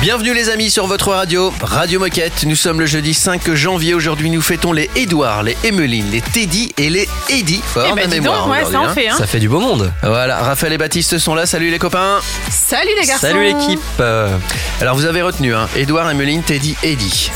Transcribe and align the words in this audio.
Bienvenue 0.00 0.32
les 0.32 0.48
amis 0.48 0.70
sur 0.70 0.86
votre 0.86 1.08
radio, 1.10 1.52
Radio 1.60 2.00
Moquette. 2.00 2.44
Nous 2.46 2.56
sommes 2.56 2.80
le 2.80 2.86
jeudi 2.86 3.12
5 3.12 3.52
janvier. 3.54 3.92
Aujourd'hui, 3.92 4.30
nous 4.30 4.40
fêtons 4.40 4.72
les 4.72 4.88
Édouard, 4.96 5.42
les 5.42 5.58
Emmeline, 5.62 6.10
les 6.10 6.22
Teddy 6.22 6.72
et 6.78 6.88
les 6.88 7.06
Eddie. 7.28 7.60
Fort 7.62 7.84
Eh 7.86 7.94
ben, 7.94 8.00
la 8.02 8.06
dis 8.06 8.20
mémoire 8.20 8.46
donc, 8.46 8.52
ouais, 8.54 8.62
aujourd'hui, 8.64 8.72
ça 8.72 8.80
en 8.80 8.84
hein. 8.86 8.94
fait, 8.94 9.08
hein. 9.10 9.14
Ça 9.18 9.26
fait 9.26 9.40
du 9.40 9.50
beau 9.50 9.60
monde. 9.60 9.92
Voilà, 10.02 10.38
Raphaël 10.38 10.72
et 10.72 10.78
Baptiste 10.78 11.18
sont 11.18 11.34
là. 11.34 11.44
Salut 11.44 11.70
les 11.70 11.78
copains. 11.78 12.20
Salut 12.50 12.88
les 12.98 13.06
garçons. 13.06 13.26
Salut 13.26 13.44
l'équipe. 13.44 13.80
Euh, 14.00 14.34
Alors 14.80 14.96
vous 14.96 15.04
avez 15.04 15.20
retenu, 15.20 15.54
hein, 15.54 15.68
Édouard, 15.76 16.08
Emmeline, 16.08 16.42
Teddy, 16.42 16.76
Eddie. 16.82 17.30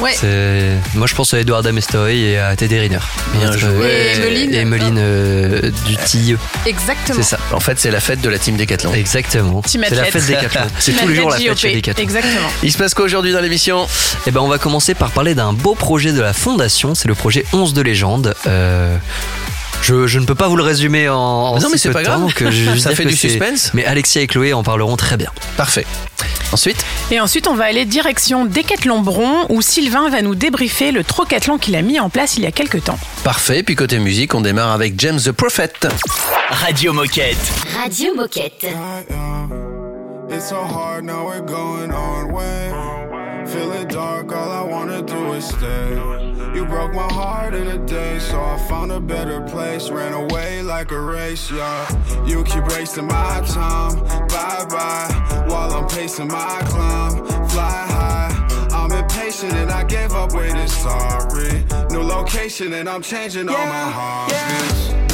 Ouais. 0.00 0.12
c'est- 0.14 0.72
Moi 0.94 1.06
je 1.06 1.14
pense 1.14 1.32
à 1.34 1.38
Edouard 1.40 1.62
Damestoy 1.62 2.20
et 2.20 2.38
à 2.38 2.56
Teddy 2.56 2.78
Riner. 2.80 2.98
Bien 3.34 3.52
joué. 3.56 3.70
Et 3.86 4.16
Emmeline. 4.16 4.54
Et 4.54 4.60
Emmeline 4.62 4.96
euh, 4.98 5.70
du 5.86 5.96
Tilleux. 5.98 6.38
Exactement. 6.66 7.16
C'est 7.18 7.22
ça. 7.24 7.38
En 7.52 7.60
fait, 7.60 7.78
c'est 7.78 7.90
la 7.92 8.00
fête 8.00 8.20
de 8.20 8.28
la 8.28 8.38
team 8.40 8.56
Décathlon. 8.56 8.92
Exactement. 8.92 9.62
Team 9.62 9.82
C'est 9.88 9.94
la 9.94 10.02
athlète. 10.02 10.12
fête 10.22 10.26
des 10.26 10.34
Decathlon. 10.34 10.70
C'est 10.80 10.92
Team 10.92 11.00
tous 11.02 11.08
les 11.08 11.14
jours 11.16 11.30
la 11.30 11.36
athlète 11.36 11.48
fête 11.50 11.58
chez. 11.58 11.76
Decathlon. 11.76 12.04
Exactement. 12.08 12.48
Il 12.62 12.72
se 12.72 12.78
passe 12.78 12.94
quoi 12.94 13.04
aujourd'hui 13.04 13.32
dans 13.32 13.40
l'émission? 13.40 13.86
Et 14.26 14.30
ben 14.30 14.40
on 14.40 14.48
va 14.48 14.58
commencer 14.58 14.94
par 14.94 15.10
parler 15.10 15.34
d'un 15.34 15.52
beau 15.52 15.74
projet 15.74 16.12
de 16.12 16.20
la 16.20 16.32
fondation, 16.32 16.94
c'est 16.94 17.08
le 17.08 17.14
projet 17.14 17.44
11 17.52 17.74
de 17.74 17.82
légende. 17.82 18.34
Euh, 18.46 18.96
je, 19.82 20.06
je 20.06 20.18
ne 20.18 20.24
peux 20.24 20.34
pas 20.34 20.48
vous 20.48 20.56
le 20.56 20.62
résumer 20.64 21.08
en, 21.08 21.16
en 21.16 21.54
Non, 21.54 21.60
si 21.66 21.72
mais 21.72 21.78
c'est 21.78 21.90
pas 21.90 22.02
grave. 22.02 22.32
que 22.34 22.50
je 22.50 22.74
Ça 22.78 22.94
fait 22.94 23.04
que 23.04 23.08
du 23.10 23.16
suspense. 23.16 23.70
Mais 23.74 23.84
Alexia 23.84 24.22
et 24.22 24.26
Chloé 24.26 24.52
en 24.52 24.62
parleront 24.62 24.96
très 24.96 25.16
bien. 25.16 25.30
Parfait. 25.56 25.86
Ensuite, 26.50 26.82
Et 27.10 27.20
ensuite, 27.20 27.46
on 27.46 27.54
va 27.54 27.64
aller 27.64 27.84
direction 27.84 28.46
Décathlon 28.46 29.00
Bron 29.00 29.44
où 29.50 29.60
Sylvain 29.60 30.08
va 30.08 30.22
nous 30.22 30.34
débriefer 30.34 30.92
le 30.92 31.04
trocathlon 31.04 31.58
qu'il 31.58 31.76
a 31.76 31.82
mis 31.82 32.00
en 32.00 32.08
place 32.08 32.38
il 32.38 32.42
y 32.42 32.46
a 32.46 32.52
quelques 32.52 32.84
temps. 32.84 32.98
parfait. 33.22 33.62
Puis 33.62 33.76
côté 33.76 33.98
musique, 33.98 34.34
on 34.34 34.40
démarre 34.40 34.72
avec 34.72 34.98
James 34.98 35.20
the 35.20 35.32
Prophet. 35.32 35.72
Radio 36.50 36.92
Moquette. 36.94 37.36
Radio 37.82 38.14
Moquette. 38.16 38.66
It's 40.30 40.50
so 40.50 40.62
hard 40.62 41.04
now 41.04 41.24
we're 41.24 41.40
going 41.40 41.90
on 41.90 42.32
way. 42.32 42.68
Feeling 43.46 43.88
dark, 43.88 44.30
all 44.30 44.50
I 44.50 44.62
wanna 44.62 45.00
do 45.00 45.32
is 45.32 45.48
stay. 45.48 45.94
You 46.54 46.66
broke 46.66 46.92
my 46.92 47.10
heart 47.10 47.54
in 47.54 47.66
a 47.68 47.78
day, 47.78 48.18
so 48.18 48.38
I 48.38 48.58
found 48.68 48.92
a 48.92 49.00
better 49.00 49.40
place. 49.40 49.88
Ran 49.88 50.12
away 50.12 50.62
like 50.62 50.90
a 50.90 51.00
race, 51.00 51.50
yeah. 51.50 52.26
You 52.26 52.44
keep 52.44 52.66
wasting 52.68 53.06
my 53.06 53.42
time, 53.48 54.00
bye 54.28 54.66
bye. 54.68 55.46
While 55.48 55.72
I'm 55.72 55.88
pacing 55.88 56.28
my 56.28 56.60
climb, 56.66 57.24
fly 57.48 57.86
high. 57.88 58.68
I'm 58.70 58.92
impatient 58.92 59.54
and 59.54 59.70
I 59.70 59.84
gave 59.84 60.12
up 60.12 60.34
waiting, 60.34 60.68
sorry. 60.68 61.64
New 61.90 62.02
location 62.02 62.74
and 62.74 62.86
I'm 62.86 63.00
changing 63.00 63.48
all 63.48 63.66
my 63.66 63.90
heartbeats. 63.90 64.90
I 64.90 65.07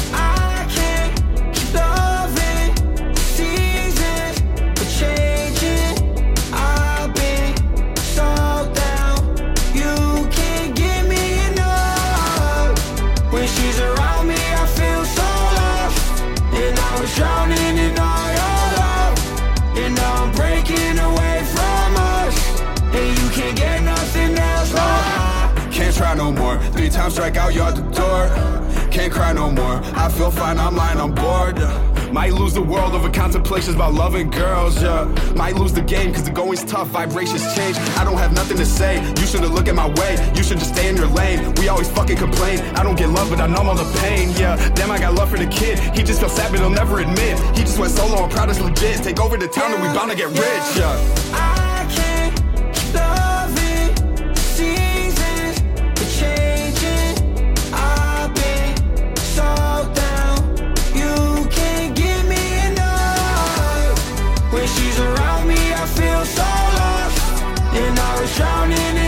times 27.05 27.13
strike 27.13 27.37
out, 27.37 27.53
you 27.53 27.61
out 27.61 27.75
the 27.75 27.83
door. 27.93 28.25
Can't 28.89 29.13
cry 29.13 29.31
no 29.31 29.51
more. 29.51 29.79
I 29.95 30.09
feel 30.09 30.31
fine, 30.31 30.57
I'm 30.57 30.75
lying, 30.75 30.99
I'm 30.99 31.13
bored. 31.13 31.59
Might 32.11 32.33
lose 32.33 32.53
the 32.53 32.61
world 32.61 32.93
over 32.93 33.09
contemplations 33.09 33.75
about 33.75 33.93
loving 33.93 34.29
girls, 34.31 34.81
yeah. 34.81 35.03
Might 35.35 35.55
lose 35.55 35.73
the 35.73 35.81
game 35.81 36.13
cause 36.13 36.23
the 36.23 36.31
going's 36.31 36.63
tough, 36.63 36.87
vibrations 36.87 37.43
change. 37.53 37.77
I 37.99 38.03
don't 38.03 38.17
have 38.17 38.33
nothing 38.33 38.57
to 38.57 38.65
say. 38.65 39.03
You 39.19 39.27
shouldn't 39.27 39.53
look 39.53 39.67
at 39.67 39.75
my 39.75 39.89
way. 39.99 40.13
You 40.35 40.41
should 40.41 40.57
just 40.57 40.73
stay 40.73 40.89
in 40.89 40.95
your 40.95 41.07
lane. 41.07 41.53
We 41.55 41.67
always 41.67 41.91
fucking 41.91 42.17
complain. 42.17 42.59
I 42.77 42.81
don't 42.81 42.97
get 42.97 43.09
love, 43.09 43.29
but 43.29 43.39
I 43.39 43.47
numb 43.47 43.67
all 43.67 43.75
the 43.75 43.91
pain, 43.99 44.31
yeah. 44.37 44.55
Damn, 44.73 44.89
I 44.89 44.97
got 44.97 45.13
love 45.13 45.29
for 45.29 45.37
the 45.37 45.47
kid. 45.47 45.77
He 45.95 46.01
just 46.01 46.19
feels 46.19 46.35
sad, 46.35 46.51
but 46.51 46.59
he'll 46.59 46.69
never 46.69 46.99
admit. 46.99 47.37
He 47.57 47.63
just 47.63 47.77
went 47.77 47.91
solo, 47.91 48.23
I'm 48.23 48.29
proud 48.29 48.49
it's 48.49 48.59
legit. 48.59 49.03
Take 49.03 49.19
over 49.19 49.37
the 49.37 49.47
town 49.47 49.73
and 49.73 49.81
we 49.83 49.89
bound 49.89 50.09
to 50.09 50.17
get 50.17 50.29
rich, 50.29 50.77
yeah. 50.77 51.64
Drowning 68.35 69.04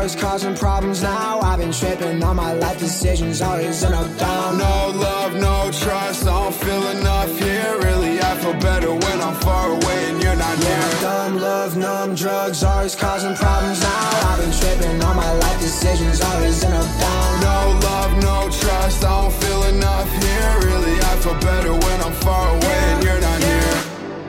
always 0.00 0.16
causing 0.16 0.56
problems 0.56 1.02
now. 1.02 1.40
I've 1.40 1.58
been 1.58 1.72
tripping 1.72 2.22
on 2.24 2.36
my 2.36 2.54
life 2.54 2.78
decisions, 2.78 3.42
always 3.42 3.82
in 3.82 3.92
a 3.92 4.04
dumb. 4.18 4.56
No 4.56 4.76
love, 4.96 5.34
no 5.34 5.70
trust, 5.72 6.22
I 6.22 6.32
don't 6.40 6.54
feel 6.54 6.84
enough 6.96 7.30
here. 7.38 7.72
Really, 7.82 8.18
I 8.18 8.34
feel 8.38 8.54
better 8.54 8.92
when 8.94 9.20
I'm 9.20 9.34
far 9.44 9.66
away 9.76 9.98
and 10.08 10.22
you're 10.22 10.36
not 10.36 10.56
Yeah, 10.58 10.68
near. 10.68 11.00
dumb 11.02 11.38
love, 11.38 11.76
numb 11.76 12.14
drugs, 12.14 12.64
always 12.64 12.96
causing 12.96 13.34
problems 13.34 13.82
now. 13.82 14.28
I've 14.30 14.38
been 14.40 14.54
tripping 14.60 15.02
on 15.04 15.16
my 15.16 15.32
life 15.34 15.60
decisions, 15.60 16.22
always 16.22 16.64
in 16.64 16.72
a 16.72 16.84
dumb. 17.02 17.34
No 17.48 17.58
love, 17.88 18.12
no 18.22 18.36
trust, 18.58 19.04
I 19.04 19.20
don't 19.20 19.34
feel 19.42 19.62
enough 19.64 20.10
here. 20.24 20.52
Really, 20.64 20.96
I 21.10 21.12
feel 21.22 21.38
better 21.50 21.72
when 21.74 22.00
I'm 22.06 22.14
far 22.24 22.48
away 22.56 22.80
and 22.92 23.04
you're 23.04 23.20
not 23.20 23.38
near. 23.40 23.72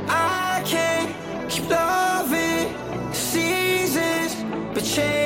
I 0.09 0.63
can't 0.65 1.15
keep 1.49 1.69
loving 1.69 2.67
seasons, 3.13 4.35
but 4.73 4.83
changing. 4.83 5.20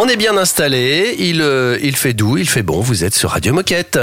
On 0.00 0.06
est 0.06 0.16
bien 0.16 0.36
installé. 0.36 1.16
Il, 1.18 1.42
euh, 1.42 1.76
il 1.82 1.96
fait 1.96 2.12
doux, 2.12 2.38
il 2.38 2.48
fait 2.48 2.62
bon. 2.62 2.80
Vous 2.80 3.02
êtes 3.02 3.16
sur 3.16 3.30
Radio 3.30 3.52
Moquette. 3.52 3.98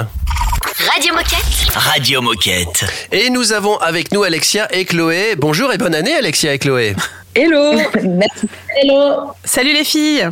Radio 0.92 1.14
Moquette. 1.14 1.74
Radio 1.74 2.22
Moquette. 2.22 2.84
Et 3.14 3.30
nous 3.30 3.54
avons 3.54 3.78
avec 3.78 4.12
nous 4.12 4.24
Alexia 4.24 4.68
et 4.76 4.84
Chloé. 4.84 5.36
Bonjour 5.38 5.72
et 5.72 5.78
bonne 5.78 5.96
année 5.96 6.14
Alexia 6.14 6.54
et 6.54 6.60
Chloé. 6.60 6.98
Hello 7.34 7.80
Hello 8.84 9.32
Salut 9.46 9.72
les 9.72 9.86
filles 9.86 10.28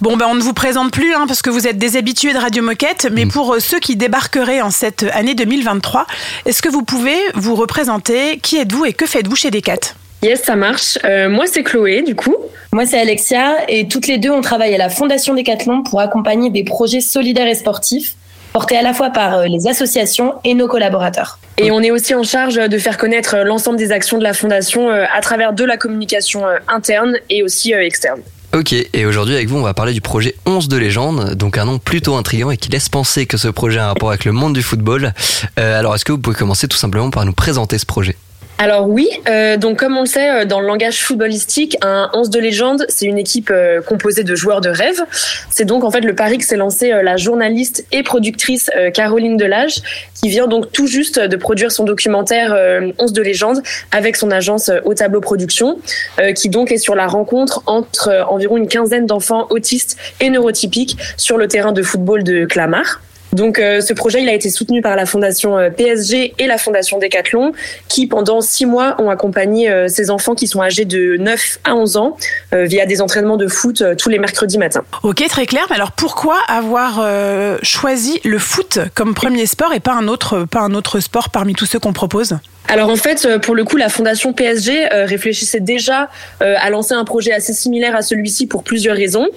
Bon, 0.00 0.16
ben 0.16 0.26
on 0.26 0.36
ne 0.36 0.40
vous 0.40 0.54
présente 0.54 0.90
plus 0.90 1.14
hein, 1.14 1.26
parce 1.26 1.42
que 1.42 1.50
vous 1.50 1.66
êtes 1.66 1.76
des 1.76 1.98
habitués 1.98 2.32
de 2.32 2.38
Radio 2.38 2.62
Moquette, 2.62 3.06
mais 3.12 3.26
pour 3.26 3.52
euh, 3.52 3.60
ceux 3.60 3.80
qui 3.80 3.96
débarqueraient 3.96 4.62
en 4.62 4.70
cette 4.70 5.02
année 5.12 5.34
2023, 5.34 6.06
est-ce 6.46 6.62
que 6.62 6.70
vous 6.70 6.82
pouvez 6.82 7.18
vous 7.34 7.56
représenter? 7.56 8.38
Qui 8.38 8.56
êtes-vous 8.56 8.86
et 8.86 8.94
que 8.94 9.04
faites-vous 9.04 9.36
chez 9.36 9.50
Decat? 9.50 9.94
Yes, 10.24 10.42
ça 10.42 10.56
marche. 10.56 10.98
Euh, 11.04 11.28
moi, 11.28 11.44
c'est 11.46 11.62
Chloé, 11.62 12.00
du 12.00 12.14
coup. 12.14 12.34
Moi, 12.72 12.86
c'est 12.86 12.98
Alexia 12.98 13.56
et 13.68 13.88
toutes 13.88 14.06
les 14.06 14.16
deux, 14.16 14.30
on 14.30 14.40
travaille 14.40 14.74
à 14.74 14.78
la 14.78 14.88
Fondation 14.88 15.34
Décathlon 15.34 15.82
pour 15.82 16.00
accompagner 16.00 16.48
des 16.48 16.64
projets 16.64 17.02
solidaires 17.02 17.46
et 17.46 17.54
sportifs 17.54 18.16
portés 18.54 18.78
à 18.78 18.82
la 18.82 18.94
fois 18.94 19.10
par 19.10 19.36
euh, 19.36 19.46
les 19.46 19.66
associations 19.66 20.36
et 20.42 20.54
nos 20.54 20.66
collaborateurs. 20.66 21.38
Et 21.58 21.70
on 21.70 21.82
est 21.82 21.90
aussi 21.90 22.14
en 22.14 22.22
charge 22.22 22.54
de 22.54 22.78
faire 22.78 22.96
connaître 22.96 23.36
l'ensemble 23.44 23.76
des 23.76 23.92
actions 23.92 24.16
de 24.16 24.22
la 24.22 24.32
Fondation 24.32 24.88
euh, 24.88 25.04
à 25.14 25.20
travers 25.20 25.52
de 25.52 25.62
la 25.62 25.76
communication 25.76 26.46
euh, 26.46 26.56
interne 26.68 27.18
et 27.28 27.42
aussi 27.42 27.74
euh, 27.74 27.84
externe. 27.84 28.22
Ok, 28.54 28.72
et 28.72 29.04
aujourd'hui 29.04 29.34
avec 29.34 29.48
vous, 29.48 29.58
on 29.58 29.62
va 29.62 29.74
parler 29.74 29.92
du 29.92 30.00
projet 30.00 30.36
11 30.46 30.68
de 30.68 30.76
légende, 30.76 31.34
donc 31.34 31.58
un 31.58 31.64
nom 31.64 31.78
plutôt 31.80 32.14
intriguant 32.14 32.52
et 32.52 32.56
qui 32.56 32.70
laisse 32.70 32.88
penser 32.88 33.26
que 33.26 33.36
ce 33.36 33.48
projet 33.48 33.80
a 33.80 33.86
un 33.86 33.88
rapport 33.88 34.10
avec 34.10 34.24
le 34.24 34.30
monde 34.30 34.54
du 34.54 34.62
football. 34.62 35.12
Euh, 35.58 35.78
alors, 35.78 35.94
est-ce 35.96 36.04
que 36.04 36.12
vous 36.12 36.18
pouvez 36.18 36.36
commencer 36.36 36.68
tout 36.68 36.76
simplement 36.76 37.10
par 37.10 37.24
nous 37.24 37.32
présenter 37.32 37.78
ce 37.78 37.84
projet? 37.84 38.16
Alors 38.56 38.88
oui, 38.88 39.08
euh, 39.28 39.56
donc 39.56 39.80
comme 39.80 39.96
on 39.96 40.02
le 40.02 40.06
sait 40.06 40.30
euh, 40.30 40.44
dans 40.44 40.60
le 40.60 40.66
langage 40.68 41.02
footballistique, 41.02 41.76
un 41.82 42.08
11 42.12 42.30
de 42.30 42.38
légende, 42.38 42.86
c'est 42.88 43.04
une 43.04 43.18
équipe 43.18 43.50
euh, 43.50 43.82
composée 43.82 44.22
de 44.22 44.34
joueurs 44.36 44.60
de 44.60 44.68
rêve. 44.68 45.02
C'est 45.50 45.64
donc 45.64 45.82
en 45.82 45.90
fait 45.90 46.02
le 46.02 46.14
pari 46.14 46.38
que 46.38 46.44
s'est 46.44 46.56
lancé 46.56 46.92
euh, 46.92 47.02
la 47.02 47.16
journaliste 47.16 47.84
et 47.90 48.04
productrice 48.04 48.70
euh, 48.76 48.90
Caroline 48.92 49.36
Delage, 49.36 49.82
qui 50.14 50.28
vient 50.28 50.46
donc 50.46 50.70
tout 50.70 50.86
juste 50.86 51.18
de 51.18 51.36
produire 51.36 51.72
son 51.72 51.82
documentaire 51.84 52.52
euh, 52.54 52.92
11 52.98 53.12
de 53.12 53.22
légende 53.22 53.60
avec 53.90 54.14
son 54.14 54.30
agence 54.30 54.68
euh, 54.68 54.78
Au 54.84 54.94
Tableau 54.94 55.20
Production, 55.20 55.80
euh, 56.20 56.32
qui 56.32 56.48
donc 56.48 56.70
est 56.70 56.78
sur 56.78 56.94
la 56.94 57.08
rencontre 57.08 57.62
entre 57.66 58.08
euh, 58.08 58.24
environ 58.26 58.56
une 58.56 58.68
quinzaine 58.68 59.06
d'enfants 59.06 59.48
autistes 59.50 59.96
et 60.20 60.30
neurotypiques 60.30 60.96
sur 61.16 61.38
le 61.38 61.48
terrain 61.48 61.72
de 61.72 61.82
football 61.82 62.22
de 62.22 62.44
Clamart. 62.44 63.00
Donc 63.34 63.58
euh, 63.58 63.80
ce 63.80 63.92
projet 63.92 64.22
il 64.22 64.28
a 64.28 64.32
été 64.32 64.48
soutenu 64.48 64.80
par 64.80 64.94
la 64.94 65.06
fondation 65.06 65.58
euh, 65.58 65.68
PSG 65.68 66.34
et 66.38 66.46
la 66.46 66.56
fondation 66.56 66.98
Decathlon 66.98 67.52
qui 67.88 68.06
pendant 68.06 68.40
six 68.40 68.64
mois 68.64 68.94
ont 69.00 69.10
accompagné 69.10 69.68
euh, 69.68 69.88
ces 69.88 70.10
enfants 70.10 70.36
qui 70.36 70.46
sont 70.46 70.62
âgés 70.62 70.84
de 70.84 71.16
9 71.16 71.58
à 71.64 71.74
11 71.74 71.96
ans 71.96 72.16
via 72.52 72.86
des 72.86 73.02
entraînements 73.02 73.36
de 73.36 73.48
foot 73.48 73.82
tous 73.98 74.08
les 74.08 74.18
mercredis 74.18 74.58
matins. 74.58 74.84
Ok, 75.02 75.26
très 75.28 75.46
clair. 75.46 75.66
Mais 75.68 75.76
alors 75.76 75.90
pourquoi 75.90 76.36
avoir 76.46 77.00
euh, 77.00 77.58
choisi 77.62 78.20
le 78.24 78.38
foot 78.38 78.78
comme 78.94 79.14
premier 79.14 79.46
sport 79.46 79.72
et 79.74 79.80
pas 79.80 79.94
un 79.94 80.06
autre, 80.06 80.46
pas 80.48 80.60
un 80.60 80.74
autre 80.74 81.00
sport 81.00 81.30
parmi 81.30 81.54
tous 81.54 81.66
ceux 81.66 81.80
qu'on 81.80 81.92
propose? 81.92 82.36
Alors 82.68 82.88
en 82.88 82.96
fait, 82.96 83.28
pour 83.42 83.54
le 83.54 83.64
coup, 83.64 83.76
la 83.76 83.88
fondation 83.88 84.32
PSG 84.32 84.86
réfléchissait 84.90 85.60
déjà 85.60 86.08
à 86.40 86.70
lancer 86.70 86.94
un 86.94 87.04
projet 87.04 87.32
assez 87.32 87.52
similaire 87.52 87.94
à 87.96 88.02
celui-ci 88.02 88.46
pour 88.46 88.62
plusieurs 88.62 88.96
raisons. 88.96 89.28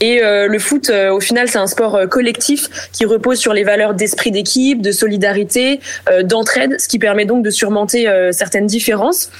Et 0.00 0.22
euh, 0.22 0.46
le 0.46 0.58
foot, 0.58 0.90
euh, 0.90 1.12
au 1.12 1.20
final, 1.20 1.48
c'est 1.48 1.58
un 1.58 1.66
sport 1.66 1.96
euh, 1.96 2.06
collectif 2.06 2.68
qui 2.92 3.04
repose 3.04 3.38
sur 3.38 3.52
les 3.52 3.64
valeurs 3.64 3.94
d'esprit 3.94 4.30
d'équipe, 4.30 4.80
de 4.80 4.92
solidarité, 4.92 5.80
d'entraide, 6.24 6.78
ce 6.78 6.88
qui 6.88 6.98
permet 6.98 7.24
donc 7.24 7.44
de 7.44 7.50
surmonter 7.50 8.08
certaines 8.32 8.66
différences. 8.66 9.30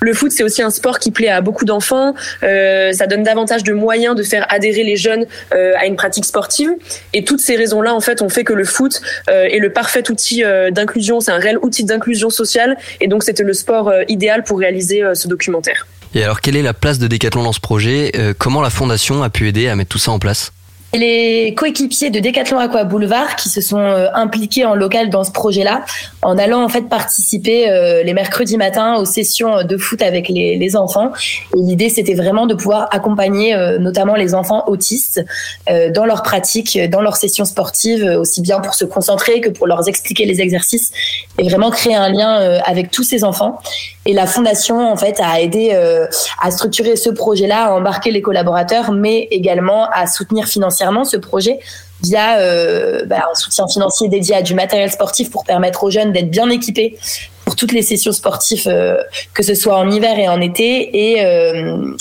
Le 0.00 0.14
foot, 0.14 0.30
c'est 0.30 0.44
aussi 0.44 0.62
un 0.62 0.70
sport 0.70 0.98
qui 0.98 1.10
plaît 1.10 1.28
à 1.28 1.40
beaucoup 1.40 1.64
d'enfants. 1.64 2.14
Euh, 2.42 2.92
ça 2.92 3.06
donne 3.06 3.24
davantage 3.24 3.64
de 3.64 3.72
moyens 3.72 4.14
de 4.14 4.22
faire 4.22 4.46
adhérer 4.48 4.84
les 4.84 4.96
jeunes 4.96 5.26
euh, 5.52 5.72
à 5.76 5.86
une 5.86 5.96
pratique 5.96 6.24
sportive. 6.24 6.70
Et 7.12 7.24
toutes 7.24 7.40
ces 7.40 7.56
raisons-là, 7.56 7.94
en 7.94 8.00
fait, 8.00 8.22
ont 8.22 8.28
fait 8.28 8.44
que 8.44 8.52
le 8.52 8.64
foot 8.64 9.00
euh, 9.28 9.44
est 9.44 9.58
le 9.58 9.72
parfait 9.72 10.08
outil 10.08 10.44
d'inclusion. 10.70 11.20
C'est 11.20 11.32
un 11.32 11.38
réel 11.38 11.58
outil 11.62 11.84
d'inclusion 11.84 12.30
sociale. 12.30 12.76
Et 13.00 13.08
donc, 13.08 13.24
c'était 13.24 13.42
le 13.42 13.52
sport 13.52 13.92
idéal 14.08 14.44
pour 14.44 14.58
réaliser 14.58 15.02
ce 15.14 15.26
documentaire. 15.26 15.86
Et 16.14 16.24
alors, 16.24 16.40
quelle 16.40 16.56
est 16.56 16.62
la 16.62 16.74
place 16.74 16.98
de 16.98 17.06
Decathlon 17.06 17.42
dans 17.42 17.52
ce 17.52 17.60
projet? 17.60 18.12
Euh, 18.16 18.32
Comment 18.36 18.62
la 18.62 18.70
fondation 18.70 19.22
a 19.22 19.30
pu 19.30 19.48
aider 19.48 19.68
à 19.68 19.76
mettre 19.76 19.90
tout 19.90 19.98
ça 19.98 20.12
en 20.12 20.18
place? 20.18 20.52
Les 20.94 21.52
coéquipiers 21.54 22.08
de 22.08 22.18
Decathlon 22.18 22.58
Aqua 22.58 22.84
Boulevard 22.84 23.36
qui 23.36 23.50
se 23.50 23.60
sont 23.60 23.76
euh, 23.76 24.06
impliqués 24.14 24.64
en 24.64 24.74
local 24.74 25.10
dans 25.10 25.22
ce 25.22 25.30
projet-là, 25.30 25.84
en 26.22 26.38
allant 26.38 26.64
en 26.64 26.70
fait 26.70 26.88
participer 26.88 27.68
euh, 27.68 28.02
les 28.02 28.14
mercredis 28.14 28.56
matins 28.56 28.94
aux 28.94 29.04
sessions 29.04 29.64
de 29.64 29.76
foot 29.76 30.00
avec 30.00 30.30
les, 30.30 30.76
enfants. 30.76 31.12
Et 31.54 31.60
l'idée, 31.60 31.90
c'était 31.90 32.14
vraiment 32.14 32.46
de 32.46 32.54
pouvoir 32.54 32.88
accompagner 32.90 33.54
notamment 33.78 34.14
les 34.14 34.34
enfants 34.34 34.64
autistes 34.66 35.24
dans 35.66 36.04
leurs 36.04 36.22
pratiques, 36.22 36.78
dans 36.90 37.00
leurs 37.00 37.16
sessions 37.16 37.44
sportives, 37.46 38.04
aussi 38.18 38.42
bien 38.42 38.60
pour 38.60 38.74
se 38.74 38.84
concentrer 38.84 39.40
que 39.40 39.48
pour 39.48 39.66
leur 39.66 39.86
expliquer 39.88 40.26
les 40.26 40.40
exercices 40.40 40.90
et 41.38 41.48
vraiment 41.48 41.70
créer 41.70 41.94
un 41.94 42.10
lien 42.10 42.60
avec 42.64 42.90
tous 42.90 43.02
ces 43.02 43.24
enfants. 43.24 43.60
Et 44.08 44.14
la 44.14 44.26
fondation, 44.26 44.90
en 44.90 44.96
fait, 44.96 45.20
a 45.20 45.38
aidé 45.38 45.72
euh, 45.74 46.06
à 46.40 46.50
structurer 46.50 46.96
ce 46.96 47.10
projet-là, 47.10 47.66
à 47.66 47.70
embarquer 47.72 48.10
les 48.10 48.22
collaborateurs, 48.22 48.90
mais 48.90 49.28
également 49.30 49.86
à 49.90 50.06
soutenir 50.06 50.46
financièrement 50.46 51.04
ce 51.04 51.18
projet 51.18 51.58
via 52.02 52.38
euh, 52.38 53.04
bah, 53.04 53.26
un 53.30 53.34
soutien 53.34 53.68
financier 53.68 54.08
dédié 54.08 54.36
à 54.36 54.40
du 54.40 54.54
matériel 54.54 54.90
sportif 54.90 55.30
pour 55.30 55.44
permettre 55.44 55.84
aux 55.84 55.90
jeunes 55.90 56.12
d'être 56.12 56.30
bien 56.30 56.48
équipés 56.48 56.96
pour 57.44 57.54
toutes 57.54 57.72
les 57.72 57.82
sessions 57.82 58.12
sportives, 58.12 58.66
euh, 58.66 58.96
que 59.34 59.42
ce 59.42 59.54
soit 59.54 59.76
en 59.76 59.90
hiver 59.90 60.18
et 60.18 60.26
en 60.26 60.40
été, 60.40 61.16
et 61.16 61.22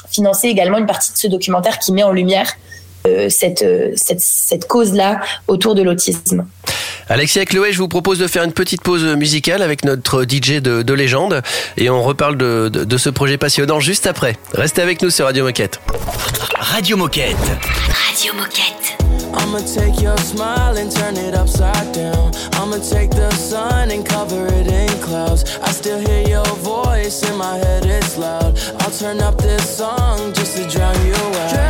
financer 0.10 0.48
également 0.48 0.78
une 0.78 0.86
partie 0.86 1.12
de 1.12 1.18
ce 1.18 1.28
documentaire 1.28 1.78
qui 1.78 1.92
met 1.92 2.04
en 2.04 2.14
lumière 2.14 2.54
cette, 3.30 3.66
cette, 3.96 4.20
cette 4.20 4.68
cause-là 4.68 5.20
autour 5.48 5.76
de 5.76 5.82
l'autisme. 5.82 6.46
Alexia 7.10 7.44
et 7.44 7.46
Chloé, 7.46 7.72
je 7.72 7.78
vous 7.78 7.88
propose 7.88 8.20
de 8.20 8.28
faire 8.28 8.44
une 8.44 8.52
petite 8.52 8.82
pause 8.82 9.06
musicale 9.06 9.62
avec 9.62 9.86
notre 9.86 10.24
DJ 10.24 10.62
de, 10.62 10.82
de 10.82 10.94
légende 10.94 11.42
et 11.78 11.90
on 11.90 12.04
reparle 12.04 12.38
de, 12.38 12.70
de, 12.70 12.84
de 12.84 12.98
ce 12.98 13.10
projet 13.10 13.38
passionnant 13.38 13.80
juste 13.80 14.08
après. 14.08 14.38
Restez 14.54 14.82
avec 14.82 15.02
nous 15.02 15.10
sur 15.10 15.26
Radio 15.26 15.46
Moquette. 15.46 15.80
Radio 16.60 16.98
Moquette. 16.98 17.38
Radio 18.10 18.34
Moquette. 18.34 18.98
I'ma 19.40 19.60
take 19.62 20.02
your 20.02 20.18
smile 20.20 20.78
and 20.78 20.90
turn 20.90 21.16
it 21.16 21.34
upside 21.34 21.94
down. 21.94 22.32
I'ma 22.54 22.78
take 22.80 23.12
the 23.12 23.32
sun 23.34 23.92
and 23.92 24.04
cover 24.04 24.48
it 24.48 24.68
in 24.68 25.00
clouds. 25.00 25.46
I 25.64 25.72
still 25.72 26.00
hear 26.00 26.28
your 26.28 26.46
voice 26.62 27.24
in 27.30 27.38
my 27.38 27.58
head, 27.58 27.86
it's 27.86 28.18
loud. 28.18 28.58
I'll 28.82 28.92
turn 28.92 29.22
up 29.22 29.38
this 29.38 29.78
song 29.78 30.34
just 30.34 30.58
to 30.58 30.68
drown 30.68 30.96
you 31.06 31.14
out. 31.14 31.67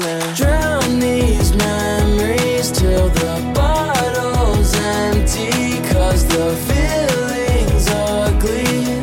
Be 0.00 0.04
calling 0.04 0.34
Drown 0.34 1.00
these 1.00 1.54
memories 1.56 2.70
till 2.70 3.08
the 3.08 3.52
bottle's 3.54 4.74
empty 4.74 5.80
Cause 5.92 6.26
the 6.26 6.56
feeling's 6.68 7.88
ugly 7.88 9.00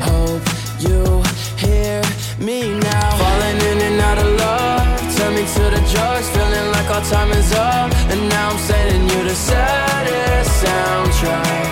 Hope 0.00 0.46
you 0.78 1.22
hear 1.56 2.02
me 2.38 2.78
now. 2.78 3.16
Falling 3.16 3.60
in 3.70 3.78
and 3.88 4.00
out 4.00 4.18
of 4.18 4.28
love 4.38 5.16
Turn 5.16 5.34
me 5.34 5.42
to 5.42 5.64
the 5.76 5.82
drugs 5.92 6.28
Feeling 6.30 6.70
like 6.72 6.90
our 6.90 7.04
time 7.04 7.30
is 7.32 7.52
up. 7.54 7.92
And 8.10 8.28
now 8.28 8.50
I'm 8.50 8.58
sending 8.58 9.02
you 9.02 9.24
the 9.24 9.34
saddest 9.34 10.64
soundtrack 10.64 11.71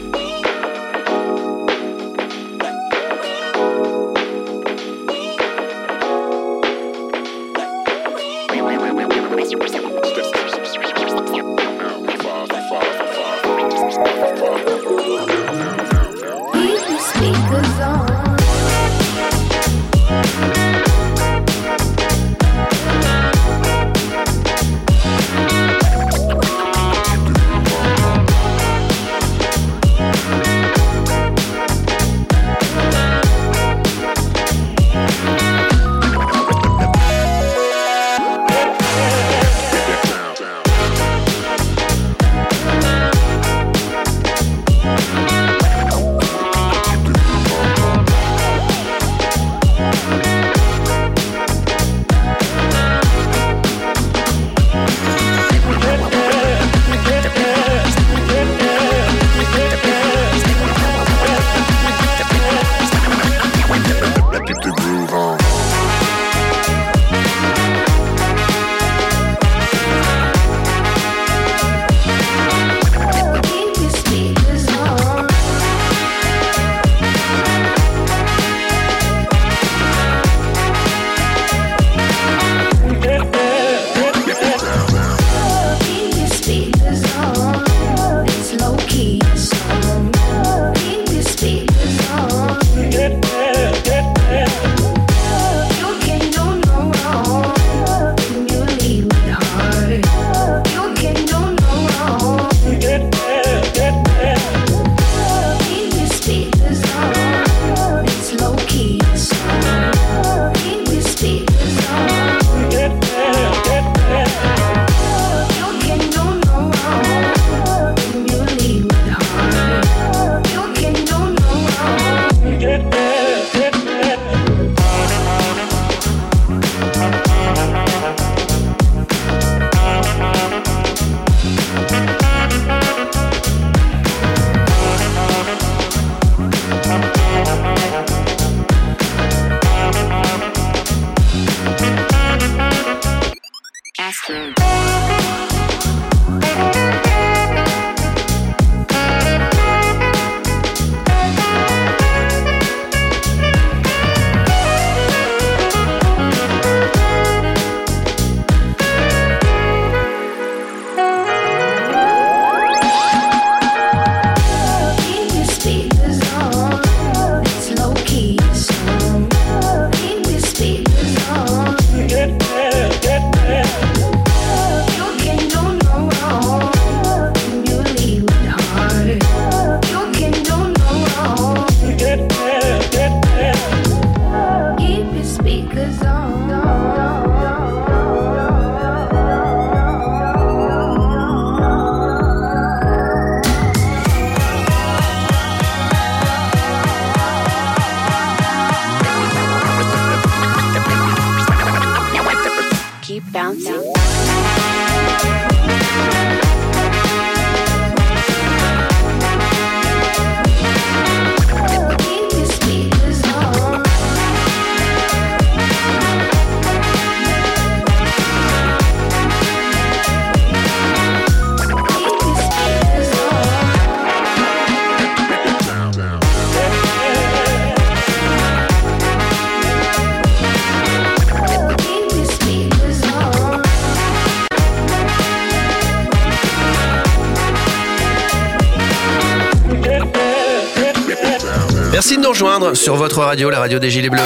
Rejoindre 242.41 242.73
sur 242.75 242.95
votre 242.95 243.19
radio, 243.19 243.51
la 243.51 243.59
radio 243.59 243.77
des 243.77 243.91
Gilets 243.91 244.09
Bleus. 244.09 244.19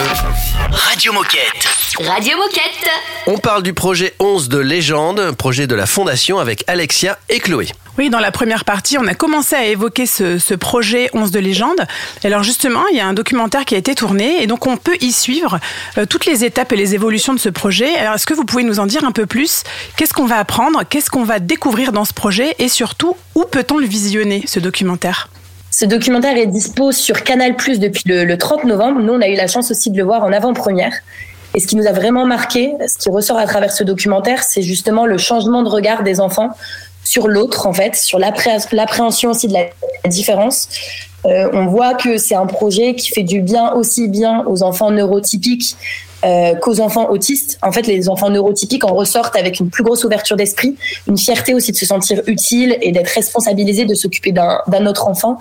Radio 0.71 1.11
Moquette. 1.11 1.67
Radio 1.99 2.37
Moquette. 2.37 2.89
On 3.27 3.37
parle 3.39 3.61
du 3.61 3.73
projet 3.73 4.13
11 4.19 4.47
de 4.47 4.57
légende, 4.57 5.33
projet 5.33 5.67
de 5.67 5.75
la 5.75 5.85
Fondation 5.85 6.39
avec 6.39 6.63
Alexia 6.67 7.19
et 7.27 7.41
Chloé. 7.41 7.67
Oui, 7.97 8.09
dans 8.09 8.19
la 8.19 8.31
première 8.31 8.63
partie, 8.63 8.97
on 8.97 9.05
a 9.05 9.15
commencé 9.15 9.57
à 9.57 9.65
évoquer 9.65 10.05
ce, 10.05 10.37
ce 10.37 10.53
projet 10.53 11.09
11 11.11 11.31
de 11.31 11.39
légende. 11.39 11.85
Alors 12.23 12.41
justement, 12.41 12.87
il 12.89 12.95
y 12.95 13.01
a 13.01 13.05
un 13.05 13.13
documentaire 13.13 13.65
qui 13.65 13.75
a 13.75 13.77
été 13.77 13.93
tourné 13.95 14.41
et 14.41 14.47
donc 14.47 14.65
on 14.65 14.77
peut 14.77 14.95
y 15.01 15.11
suivre 15.11 15.59
euh, 15.97 16.05
toutes 16.05 16.25
les 16.25 16.45
étapes 16.45 16.71
et 16.71 16.77
les 16.77 16.95
évolutions 16.95 17.33
de 17.33 17.39
ce 17.39 17.49
projet. 17.49 17.97
Alors 17.97 18.15
est-ce 18.15 18.25
que 18.25 18.33
vous 18.33 18.45
pouvez 18.45 18.63
nous 18.63 18.79
en 18.79 18.85
dire 18.85 19.03
un 19.03 19.11
peu 19.11 19.25
plus? 19.25 19.63
Qu'est-ce 19.97 20.13
qu'on 20.13 20.25
va 20.25 20.37
apprendre? 20.37 20.83
Qu'est-ce 20.89 21.09
qu'on 21.09 21.25
va 21.25 21.39
découvrir 21.39 21.91
dans 21.91 22.05
ce 22.05 22.13
projet? 22.13 22.55
Et 22.59 22.69
surtout, 22.69 23.17
où 23.35 23.43
peut-on 23.43 23.77
le 23.77 23.87
visionner, 23.87 24.45
ce 24.47 24.61
documentaire? 24.61 25.27
Ce 25.77 25.83
documentaire 25.83 26.37
est 26.37 26.45
dispo 26.45 26.93
sur 26.93 27.21
Canal 27.25 27.57
Plus 27.57 27.79
depuis 27.81 28.03
le, 28.05 28.23
le 28.23 28.37
30 28.37 28.63
novembre. 28.63 29.01
Nous, 29.01 29.11
on 29.11 29.19
a 29.21 29.27
eu 29.27 29.35
la 29.35 29.47
chance 29.47 29.71
aussi 29.71 29.91
de 29.91 29.97
le 29.97 30.05
voir 30.05 30.23
en 30.23 30.31
avant-première. 30.31 30.93
Et 31.53 31.59
ce 31.59 31.67
qui 31.67 31.75
nous 31.75 31.85
a 31.85 31.91
vraiment 31.91 32.25
marqué, 32.25 32.71
ce 32.87 32.97
qui 32.97 33.09
ressort 33.09 33.37
à 33.37 33.45
travers 33.45 33.73
ce 33.73 33.83
documentaire, 33.83 34.41
c'est 34.43 34.61
justement 34.61 35.05
le 35.05 35.17
changement 35.17 35.63
de 35.63 35.67
regard 35.67 36.03
des 36.03 36.21
enfants 36.21 36.51
sur 37.03 37.27
l'autre, 37.27 37.67
en 37.67 37.73
fait, 37.73 37.93
sur 37.97 38.19
l'appré- 38.19 38.55
l'appréhension 38.71 39.31
aussi 39.31 39.49
de 39.49 39.53
la 39.53 39.65
différence. 40.07 40.69
Euh, 41.25 41.49
on 41.51 41.65
voit 41.65 41.93
que 41.95 42.17
c'est 42.17 42.35
un 42.35 42.45
projet 42.45 42.95
qui 42.95 43.09
fait 43.09 43.23
du 43.23 43.41
bien 43.41 43.73
aussi 43.73 44.07
bien 44.07 44.45
aux 44.47 44.63
enfants 44.63 44.91
neurotypiques 44.91 45.75
euh, 46.25 46.55
qu'aux 46.55 46.79
enfants 46.79 47.09
autistes. 47.09 47.59
En 47.61 47.71
fait, 47.71 47.87
les 47.87 48.09
enfants 48.09 48.29
neurotypiques 48.29 48.83
en 48.83 48.93
ressortent 48.93 49.35
avec 49.35 49.59
une 49.59 49.69
plus 49.69 49.83
grosse 49.83 50.03
ouverture 50.03 50.37
d'esprit, 50.37 50.75
une 51.07 51.17
fierté 51.17 51.53
aussi 51.53 51.71
de 51.71 51.77
se 51.77 51.85
sentir 51.85 52.21
utile 52.27 52.77
et 52.81 52.91
d'être 52.91 53.09
responsabilisé 53.09 53.85
de 53.85 53.93
s'occuper 53.93 54.31
d'un 54.31 54.85
autre 54.85 55.07
enfant. 55.07 55.37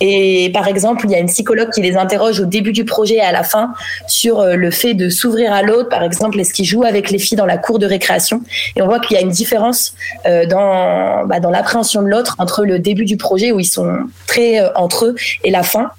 Et 0.00 0.50
par 0.52 0.68
exemple, 0.68 1.06
il 1.06 1.10
y 1.10 1.14
a 1.14 1.18
une 1.18 1.26
psychologue 1.26 1.70
qui 1.70 1.82
les 1.82 1.96
interroge 1.96 2.40
au 2.40 2.44
début 2.44 2.72
du 2.72 2.84
projet 2.84 3.16
et 3.16 3.20
à 3.20 3.32
la 3.32 3.42
fin 3.42 3.74
sur 4.06 4.40
euh, 4.40 4.54
le 4.54 4.70
fait 4.70 4.94
de 4.94 5.08
s'ouvrir 5.08 5.52
à 5.52 5.62
l'autre. 5.62 5.88
Par 5.88 6.02
exemple, 6.04 6.38
est-ce 6.38 6.52
qu'ils 6.52 6.66
jouent 6.66 6.84
avec 6.84 7.10
les 7.10 7.18
filles 7.18 7.36
dans 7.36 7.46
la 7.46 7.58
cour 7.58 7.78
de 7.78 7.86
récréation? 7.86 8.42
Et 8.76 8.82
on 8.82 8.86
voit 8.86 9.00
qu'il 9.00 9.16
y 9.16 9.18
a 9.18 9.22
une 9.22 9.30
différence 9.30 9.94
euh, 10.26 10.46
dans, 10.46 11.26
bah, 11.26 11.40
dans 11.40 11.50
l'appréhension 11.50 12.02
de 12.02 12.08
l'autre 12.08 12.36
entre 12.38 12.64
le 12.64 12.78
début 12.78 13.04
du 13.04 13.16
projet 13.16 13.50
où 13.50 13.60
ils 13.60 13.64
sont 13.64 13.92
très 14.26 14.72
entre 14.76 15.06
eux 15.06 15.14
et 15.42 15.50
la 15.50 15.62
fin. 15.62 15.90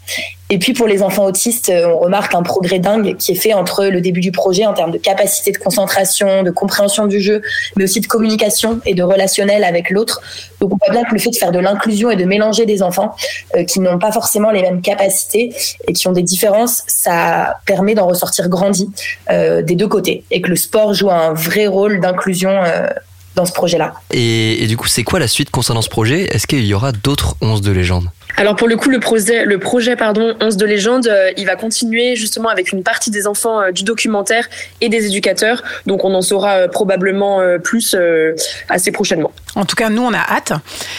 Et 0.51 0.58
puis 0.58 0.74
pour 0.74 0.88
les 0.88 1.03
enfants 1.03 1.25
autistes, 1.25 1.70
euh, 1.70 1.88
on 1.88 2.00
remarque 2.00 2.34
un 2.34 2.41
progrès 2.41 2.79
dingue 2.79 3.15
qui 3.18 3.34
est 3.34 3.36
fait 3.36 3.53
entre 3.53 3.86
le 3.86 4.01
début 4.01 4.20
du 4.20 4.32
projet 4.32 4.65
en 4.65 4.74
termes 4.74 4.91
de 4.91 4.98
capacité 4.98 5.51
de 5.51 5.58
concentration, 5.58 6.41
de 6.41 6.50
compréhension 6.50 7.06
du 7.06 7.22
jeu, 7.22 7.41
mais 7.75 7.84
aussi 7.84 8.01
de 8.01 8.08
communication 8.08 8.79
et 8.86 8.96
de 8.96 9.03
relationnel 9.03 9.63
avec 9.63 9.91
l'autre. 9.91 10.22
Donc 10.60 10.74
on 10.74 10.77
voit 10.77 10.91
bien 10.91 11.03
que 11.03 11.13
le 11.13 11.20
fait 11.20 11.29
de 11.29 11.36
faire 11.36 11.51
de 11.51 11.60
l'inclusion 11.60 12.10
et 12.10 12.15
de 12.15 12.25
mélanger 12.25 12.65
des 12.65 12.82
enfants 12.82 13.15
euh, 13.56 13.63
qui 13.63 13.79
n'ont 13.79 14.00
pas 14.00 14.12
forcément 14.12 14.50
les 14.50 14.62
mêmes 14.62 14.82
capacités 14.82 15.53
et 15.88 15.94
qui 15.94 16.08
ont 16.08 16.13
des 16.13 16.24
différences, 16.24 16.84
ça 16.88 17.60
permet 17.65 17.94
d'en 17.94 18.08
ressortir 18.08 18.50
grandi 18.50 18.89
euh, 19.29 19.62
des 19.62 19.75
deux 19.75 19.88
côtés 19.88 20.24
et 20.32 20.41
que 20.41 20.50
le 20.50 20.56
sport 20.56 20.94
joue 20.94 21.12
un 21.12 21.34
vrai 21.34 21.68
rôle 21.68 22.00
d'inclusion 22.00 22.50
euh, 22.50 22.88
dans 23.39 23.46
ce 23.46 23.53
projet-là. 23.53 23.93
Et, 24.12 24.63
et 24.63 24.67
du 24.67 24.75
coup, 24.75 24.88
c'est 24.88 25.03
quoi 25.03 25.17
la 25.17 25.27
suite 25.29 25.50
concernant 25.50 25.81
ce 25.81 25.88
projet? 25.89 26.24
Est-ce 26.36 26.46
qu'il 26.46 26.65
y 26.65 26.74
aura 26.74 26.91
d'autres 26.91 27.36
11 27.41 27.62
de 27.62 27.72
légende? 27.72 28.10
Alors 28.36 28.55
pour 28.55 28.67
le 28.67 28.75
coup, 28.75 28.89
le 28.89 29.00
projet, 29.00 29.46
le 29.46 29.60
projet 29.60 29.96
pardon, 29.96 30.36
11 30.41 30.58
de 30.58 30.65
légende, 30.65 31.08
euh, 31.08 31.31
il 31.38 31.46
va 31.46 31.55
continuer 31.55 32.15
justement 32.15 32.50
avec 32.50 32.72
une 32.72 32.84
partie 32.84 33.12
des 33.12 33.27
enfants 33.27 33.62
euh, 33.62 33.72
du 33.72 33.84
documentaire 33.84 34.48
et 34.81 34.89
des 34.89 35.05
éducateurs. 35.05 35.63
Donc 35.88 36.03
on 36.03 36.13
en 36.13 36.22
saura 36.22 36.51
euh, 36.55 36.67
probablement 36.67 37.39
euh, 37.39 37.58
plus 37.60 37.96
euh, 37.96 38.36
assez 38.67 38.91
prochainement. 38.91 39.31
En 39.55 39.65
tout 39.65 39.75
cas, 39.75 39.89
nous, 39.89 40.03
on 40.03 40.13
a 40.13 40.19
hâte. 40.19 40.51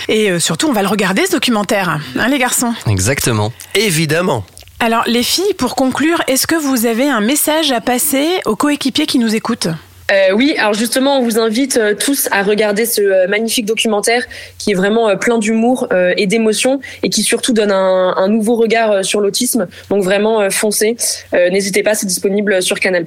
Et 0.09 0.31
euh, 0.31 0.41
surtout, 0.41 0.69
on 0.69 0.73
va 0.73 0.83
le 0.83 0.89
regarder, 0.89 1.27
ce 1.27 1.33
documentaire. 1.33 2.01
Hein, 2.19 2.29
les 2.29 2.39
garçons? 2.39 2.73
Exactement. 2.89 3.53
Évidemment. 3.75 4.45
Alors, 4.81 5.05
les 5.07 5.23
filles, 5.23 5.55
pour 5.59 5.77
conclure, 5.77 6.23
est-ce 6.27 6.47
que 6.47 6.57
vous 6.57 6.87
avez 6.87 7.09
un 7.09 7.21
message 7.21 7.71
à 7.71 7.83
passer 7.83 8.27
aux 8.47 8.57
coéquipiers 8.57 9.07
qui 9.07 9.19
nous 9.19 9.35
écoutent? 9.35 9.69
Euh, 10.11 10.33
oui, 10.35 10.55
alors 10.59 10.75
justement, 10.75 11.19
on 11.19 11.23
vous 11.23 11.39
invite 11.39 11.77
euh, 11.77 11.95
tous 11.95 12.29
à 12.33 12.43
regarder 12.43 12.85
ce 12.85 13.01
euh, 13.01 13.29
magnifique 13.29 13.67
documentaire 13.67 14.25
qui 14.59 14.73
est 14.73 14.75
vraiment 14.75 15.09
euh, 15.09 15.17
plein 15.17 15.39
d'humour 15.39 15.89
et 16.17 16.27
d'émotion 16.27 16.81
et 17.03 17.11
qui 17.11 17.23
surtout 17.23 17.53
donne 17.53 17.71
un, 17.71 18.15
un 18.17 18.29
nouveau 18.29 18.57
regard 18.57 19.05
sur 19.05 19.21
l'autisme. 19.21 19.69
Donc 19.89 20.03
vraiment, 20.03 20.51
foncez. 20.51 20.97
N'hésitez 21.33 21.83
pas, 21.83 21.95
c'est 21.95 22.07
disponible 22.07 22.63
sur 22.63 22.79
Canal+. 22.81 23.05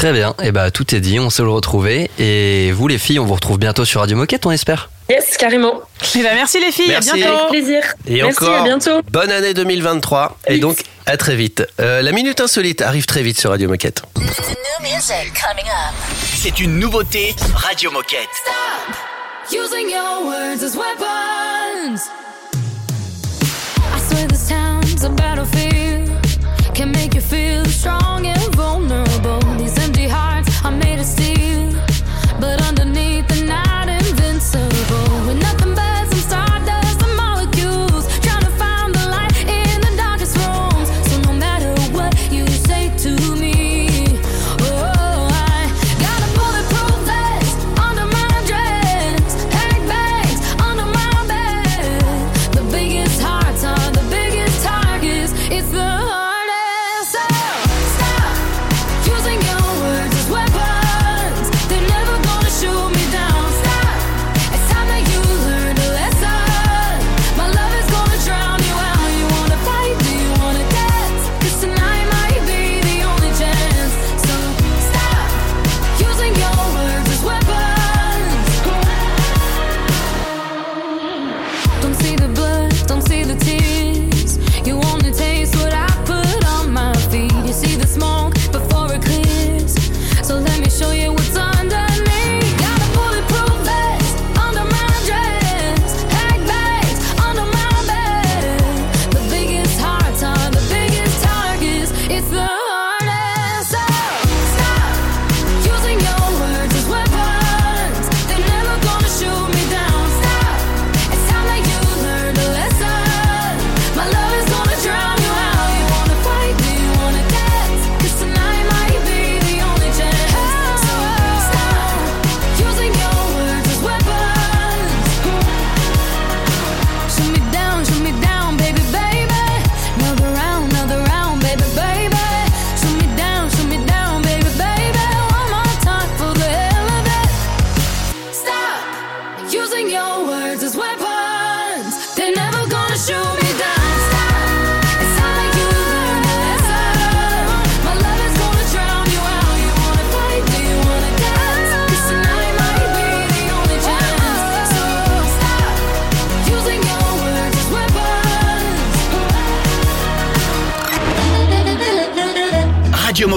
Très 0.00 0.14
bien. 0.14 0.34
Et 0.42 0.50
bah, 0.50 0.70
tout 0.70 0.94
est 0.94 1.00
dit. 1.00 1.20
On 1.20 1.28
sait 1.28 1.42
le 1.42 1.50
retrouver. 1.50 2.10
Et 2.18 2.72
vous, 2.72 2.88
les 2.88 2.96
filles, 2.96 3.18
on 3.18 3.26
vous 3.26 3.34
retrouve 3.34 3.58
bientôt 3.58 3.84
sur 3.84 4.00
Radio 4.00 4.16
Moquette, 4.16 4.46
on 4.46 4.50
espère. 4.50 4.88
Yes, 5.10 5.36
carrément. 5.36 5.82
Eh 6.14 6.22
ben, 6.22 6.34
merci 6.36 6.58
les 6.58 6.72
filles, 6.72 6.88
Merci. 6.88 7.10
à 7.10 7.14
bientôt. 7.16 7.34
Avec 7.36 7.48
plaisir. 7.50 7.82
Et 8.06 8.22
Merci, 8.22 8.42
encore, 8.42 8.60
à 8.60 8.62
bientôt. 8.64 9.02
bonne 9.10 9.30
année 9.30 9.52
2023. 9.52 10.38
Et 10.46 10.56
donc, 10.58 10.78
à 11.04 11.18
très 11.18 11.36
vite. 11.36 11.66
Euh, 11.80 12.00
la 12.00 12.12
Minute 12.12 12.40
Insolite 12.40 12.80
arrive 12.80 13.04
très 13.04 13.22
vite 13.22 13.38
sur 13.38 13.50
Radio 13.50 13.68
Moquette. 13.68 14.02
C'est 16.34 16.60
une 16.60 16.78
nouveauté 16.78 17.34
Radio 17.54 17.90
Moquette. 17.90 18.26
Using 19.52 19.90
your 19.90 20.24
words 20.24 20.62
as 20.64 20.76
weapons. 20.78 22.00
I 23.94 24.00
swear 24.08 24.26
this 24.28 24.48
town's 24.48 25.04
a 25.04 25.10
battlefield. 25.10 26.08
Can 26.74 26.86
make 26.86 27.14
you 27.14 27.20
feel 27.20 27.66
strong 27.66 28.24
and 28.26 28.38
vulnerable. 28.56 29.09
But 32.40 32.52
underneath, 32.52 32.69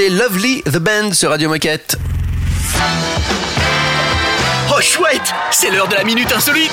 C'était 0.00 0.14
Lovely 0.14 0.62
the 0.62 0.78
Band 0.78 1.12
sur 1.12 1.28
Radio 1.28 1.50
Moquette. 1.50 1.98
Oh 4.74 4.80
chouette 4.80 5.34
C'est 5.50 5.70
l'heure 5.70 5.88
de 5.88 5.94
la 5.94 6.04
minute 6.04 6.32
insolite 6.34 6.72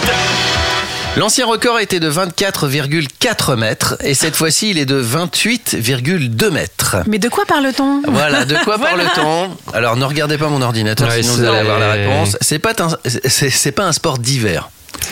L'ancien 1.18 1.46
record 1.46 1.78
était 1.82 2.00
de 2.00 2.10
24,4 2.10 3.58
mètres 3.58 3.98
et 4.00 4.14
cette 4.14 4.34
fois-ci 4.38 4.70
il 4.70 4.78
est 4.78 4.86
de 4.86 5.04
28,2 5.04 6.52
mètres. 6.52 6.96
Mais 7.06 7.20
de 7.20 7.28
quoi 7.28 7.46
parle-t-on? 7.46 8.04
Voilà, 8.08 8.46
de 8.46 8.56
quoi 8.64 8.78
Voilà. 8.78 9.04
parle-t-on? 9.10 9.58
Alors 9.74 9.98
ne 9.98 10.06
regardez 10.06 10.38
pas 10.38 10.48
mon 10.48 10.62
ordinateur, 10.62 11.10
Ouais, 11.10 11.22
sinon 11.22 11.36
vous 11.36 11.44
allez 11.44 11.58
avoir 11.58 11.80
la 11.80 11.92
réponse. 11.92 12.38
C'est 12.40 12.60
pas 12.60 12.72
un, 12.80 12.88
c'est, 13.26 13.50
c'est 13.50 13.74
pas 13.74 13.84
un 13.84 13.92
sport 13.92 14.20
d'hiver, 14.20 14.70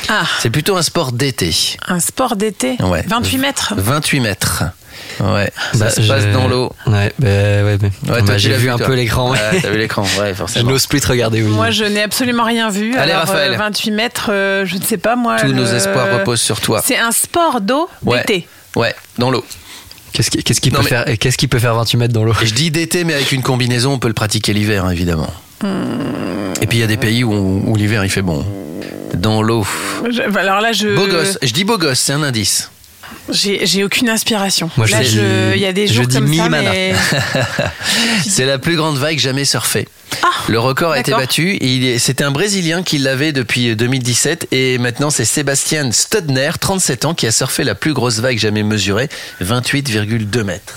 Ah, 0.07 0.23
c'est 0.39 0.49
plutôt 0.51 0.77
un 0.77 0.83
sport 0.83 1.11
d'été. 1.11 1.53
un 1.89 1.99
sport 1.99 2.37
d'été? 2.37 2.77
Ouais. 2.81 3.03
28 3.05 3.37
mètres? 3.39 3.73
28 3.75 4.19
mètres. 4.21 4.63
Ouais, 5.19 5.49
Bah, 5.75 5.89
ça 5.89 6.01
se 6.01 6.07
passe 6.07 6.23
je- 6.23 6.31
dans 6.33 6.47
l'eau. 6.47 6.71
Ouais, 6.87 7.11
bah, 7.19 7.27
ouais, 7.27 7.77
mais- 7.81 7.87
Ouais, 7.87 7.91
bah, 8.07 8.21
toi, 8.21 8.35
tu 8.35 8.41
j'ai 8.41 8.49
l'as 8.49 8.57
vu 8.57 8.69
un 8.69 8.77
toi. 8.77 8.87
peu 8.87 8.93
l'écran. 8.95 9.31
Ouais, 9.31 9.39
t'as 9.61 9.69
vu 9.69 9.77
l'écran, 9.77 10.03
ouais, 10.19 10.29
Je 10.29 10.33
forcément. 10.33 10.71
n'ose 10.71 10.87
plus 10.87 10.99
te 11.01 11.07
regarder, 11.07 11.41
oui. 11.41 11.49
Moi, 11.49 11.71
je 11.71 11.85
n'ai 11.85 12.01
absolument 12.01 12.43
rien 12.43 12.69
vu. 12.69 12.95
Allez, 12.97 13.11
Alors, 13.13 13.25
Raphaël. 13.27 13.53
euh, 13.53 13.57
28 13.57 13.91
mètres, 13.91 14.27
euh, 14.31 14.65
je 14.65 14.75
ne 14.77 14.81
sais 14.83 14.97
pas, 14.97 15.15
moi. 15.15 15.37
Tous 15.39 15.47
nos 15.53 15.65
espoirs 15.65 16.11
reposent 16.19 16.41
sur 16.41 16.59
toi. 16.61 16.81
C'est 16.83 16.97
un 16.97 17.11
sport 17.11 17.61
d'eau 17.61 17.89
Ouais. 18.03 18.19
d'été. 18.19 18.47
Ouais, 18.75 18.93
dans 19.17 19.31
l'eau. 19.31 19.45
Qu'est-ce 20.13 20.29
qui, 20.61 20.71
Non, 20.71 20.77
peut 20.79 20.83
mais- 20.85 20.89
faire, 20.89 21.09
et 21.09 21.17
qu'est-ce 21.17 21.37
qui 21.37 21.47
peut 21.47 21.59
faire 21.59 21.75
28 21.75 21.97
mètres 21.97 22.13
dans 22.13 22.23
l'eau? 22.23 22.33
Je 22.41 22.53
dis 22.53 22.71
d'été, 22.71 23.03
mais 23.03 23.13
avec 23.13 23.31
une 23.33 23.41
combinaison, 23.41 23.91
on 23.93 23.99
peut 23.99 24.07
le 24.07 24.13
pratiquer 24.13 24.53
l'hiver, 24.53 24.85
hein, 24.85 24.91
évidemment. 24.91 25.29
Et 26.61 26.67
puis 26.67 26.77
il 26.77 26.81
y 26.81 26.83
a 26.83 26.87
des 26.87 26.97
pays 26.97 27.23
où, 27.23 27.33
où 27.65 27.75
l'hiver 27.75 28.03
il 28.03 28.09
fait 28.09 28.21
bon. 28.21 28.45
Dans 29.13 29.41
l'eau. 29.41 29.65
Je- 30.09 30.21
alors 30.37 30.61
là, 30.61 30.71
je. 30.71 30.89
Beau 30.95 31.07
gosse. 31.07 31.37
Je 31.41 31.51
dis 31.53 31.63
beau 31.63 31.77
gosse, 31.77 31.99
c'est 31.99 32.13
un 32.13 32.23
indice. 32.23 32.69
J'ai 33.29 33.83
aucune 33.83 34.09
inspiration. 34.09 34.69
Moi, 34.77 34.87
là, 34.87 35.01
il 35.03 35.59
y 35.59 35.65
a 35.65 35.73
des 35.73 35.87
je 35.87 35.93
jours 35.93 36.07
dis 36.07 36.15
comme 36.17 36.33
ça, 36.33 36.49
mais. 36.49 36.93
C'est 38.27 38.45
la 38.45 38.59
plus 38.59 38.75
grande 38.75 38.97
vague 38.97 39.17
jamais 39.19 39.45
surfée. 39.45 39.87
Ah, 40.23 40.27
Le 40.47 40.59
record 40.59 40.91
a 40.93 40.99
été 40.99 41.11
battu. 41.11 41.57
C'était 41.99 42.23
un 42.23 42.31
Brésilien 42.31 42.83
qui 42.83 42.97
l'avait 42.97 43.31
depuis 43.31 43.75
2017 43.75 44.47
et 44.51 44.77
maintenant 44.77 45.09
c'est 45.09 45.25
Sébastien 45.25 45.91
Studner, 45.91 46.51
37 46.59 47.05
ans, 47.05 47.13
qui 47.13 47.27
a 47.27 47.31
surfé 47.31 47.63
la 47.63 47.75
plus 47.75 47.93
grosse 47.93 48.19
vague 48.19 48.37
jamais 48.37 48.63
mesurée, 48.63 49.09
28,2 49.41 50.43
mètres. 50.43 50.73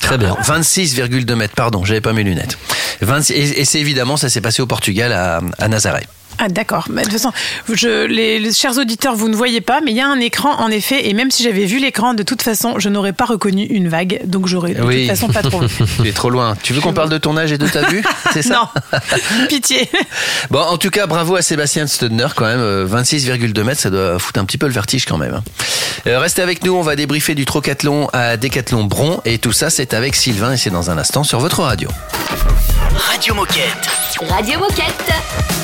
Très 0.00 0.18
bien. 0.18 0.36
26,2 0.42 1.34
mètres, 1.34 1.54
pardon, 1.54 1.84
j'avais 1.84 2.00
pas 2.00 2.12
mes 2.12 2.24
lunettes. 2.24 2.58
26 3.00 3.32
et 3.32 3.60
et 3.60 3.64
c'est 3.64 3.80
évidemment, 3.80 4.16
ça 4.16 4.28
s'est 4.28 4.40
passé 4.40 4.60
au 4.60 4.66
Portugal, 4.66 5.12
à, 5.12 5.40
à 5.58 5.68
Nazaré. 5.68 6.06
Ah 6.38 6.48
d'accord. 6.48 6.86
Mais 6.90 7.02
de 7.02 7.08
toute 7.08 7.18
façon, 7.18 7.32
je, 7.72 8.04
les, 8.06 8.38
les 8.38 8.52
chers 8.52 8.76
auditeurs, 8.76 9.14
vous 9.14 9.28
ne 9.28 9.36
voyez 9.36 9.60
pas, 9.60 9.80
mais 9.80 9.92
il 9.92 9.96
y 9.96 10.00
a 10.00 10.08
un 10.08 10.18
écran 10.20 10.50
en 10.60 10.68
effet, 10.68 11.08
et 11.08 11.14
même 11.14 11.30
si 11.30 11.42
j'avais 11.42 11.64
vu 11.64 11.78
l'écran, 11.78 12.14
de 12.14 12.22
toute 12.22 12.42
façon, 12.42 12.78
je 12.78 12.88
n'aurais 12.88 13.12
pas 13.12 13.24
reconnu 13.24 13.64
une 13.64 13.88
vague, 13.88 14.20
donc 14.24 14.46
j'aurais 14.48 14.74
de 14.74 14.82
Oui. 14.82 15.06
toute 15.06 15.16
façon 15.16 15.28
pas 15.32 15.42
trouvé. 15.42 15.66
Tu 16.02 16.08
es 16.08 16.12
trop 16.12 16.30
loin. 16.30 16.56
Tu 16.62 16.72
veux 16.72 16.80
qu'on 16.80 16.92
parle 16.92 17.08
de 17.10 17.18
ton 17.18 17.36
âge 17.36 17.52
et 17.52 17.58
de 17.58 17.68
ta 17.68 17.88
vue 17.88 18.02
C'est 18.32 18.42
ça? 18.42 18.70
Non, 18.92 18.98
pitié. 19.48 19.88
Bon, 20.50 20.60
en 20.60 20.76
tout 20.76 20.90
cas, 20.90 21.06
bravo 21.06 21.36
à 21.36 21.42
Sébastien 21.42 21.86
Studner 21.86 22.26
quand 22.34 22.46
même. 22.46 22.58
euh, 22.60 22.86
26,2 22.86 23.62
mètres, 23.62 23.80
ça 23.80 23.90
doit 23.90 24.18
foutre 24.18 24.40
un 24.40 24.44
petit 24.44 24.58
peu 24.58 24.66
le 24.66 24.72
vertige 24.72 25.06
quand 25.06 25.18
même. 25.18 25.34
hein. 25.34 25.42
Euh, 26.06 26.18
restez 26.18 26.42
avec 26.42 26.64
nous, 26.64 26.74
on 26.74 26.82
va 26.82 26.96
débriefer 26.96 27.34
du 27.34 27.44
Trocathlon 27.44 28.08
à 28.12 28.36
Décathlon 28.36 28.84
Bron. 28.84 29.20
Et 29.24 29.38
tout 29.38 29.52
ça, 29.52 29.70
c'est 29.70 29.94
avec 29.94 30.14
Sylvain 30.16 30.52
et 30.52 30.56
c'est 30.56 30.70
dans 30.70 30.90
un 30.90 30.98
instant 30.98 31.22
sur 31.24 31.38
votre 31.40 31.62
radio. 31.62 31.88
Radio 33.10 33.34
Moquette. 33.34 33.88
Radio 34.28 34.58
Moquette. 34.58 35.63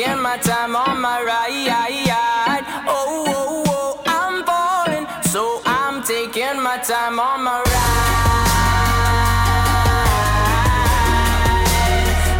taking 0.00 0.22
my 0.22 0.36
time 0.38 0.76
on 0.76 1.00
my 1.00 1.22
ride. 1.22 2.64
Oh, 2.86 3.24
oh, 3.28 3.64
oh, 3.66 4.00
I'm 4.06 4.44
falling. 4.44 5.06
So 5.30 5.60
I'm 5.66 6.02
taking 6.02 6.62
my 6.62 6.78
time 6.78 7.20
on 7.20 7.44
my 7.44 7.60
ride. 7.60 7.66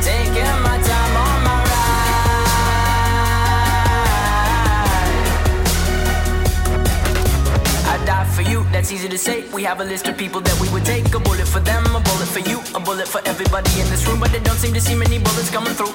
Taking 0.02 0.62
my 0.66 0.78
time 0.88 1.16
on 1.24 1.44
my 1.44 1.62
ride. 1.70 2.00
I 7.86 8.04
die 8.06 8.24
for 8.34 8.42
you, 8.42 8.64
that's 8.72 8.90
easy 8.90 9.08
to 9.08 9.18
say. 9.18 9.44
We 9.52 9.62
have 9.64 9.80
a 9.80 9.84
list 9.84 10.08
of 10.08 10.16
people 10.16 10.40
that 10.40 10.58
we 10.60 10.68
would 10.70 10.86
take. 10.86 11.14
A 11.14 11.20
bullet 11.20 11.46
for 11.46 11.60
them, 11.60 11.84
a 11.94 12.00
bullet 12.00 12.28
for 12.28 12.40
you, 12.40 12.62
a 12.74 12.80
bullet 12.80 13.06
for 13.08 13.20
everybody 13.26 13.70
in 13.80 13.88
this 13.90 14.06
room. 14.06 14.18
But 14.20 14.32
they 14.32 14.40
don't 14.40 14.56
seem 14.56 14.72
to 14.72 14.80
see 14.80 14.94
many 14.94 15.18
bullets 15.18 15.50
coming 15.50 15.74
through. 15.74 15.94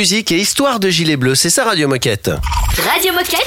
musique 0.00 0.32
et 0.32 0.38
histoire 0.38 0.80
de 0.80 0.88
Gilet 0.88 1.18
Bleu. 1.18 1.34
C'est 1.34 1.50
ça 1.50 1.62
Radio 1.62 1.86
Moquette. 1.86 2.30
Radio 2.90 3.12
Moquette 3.12 3.46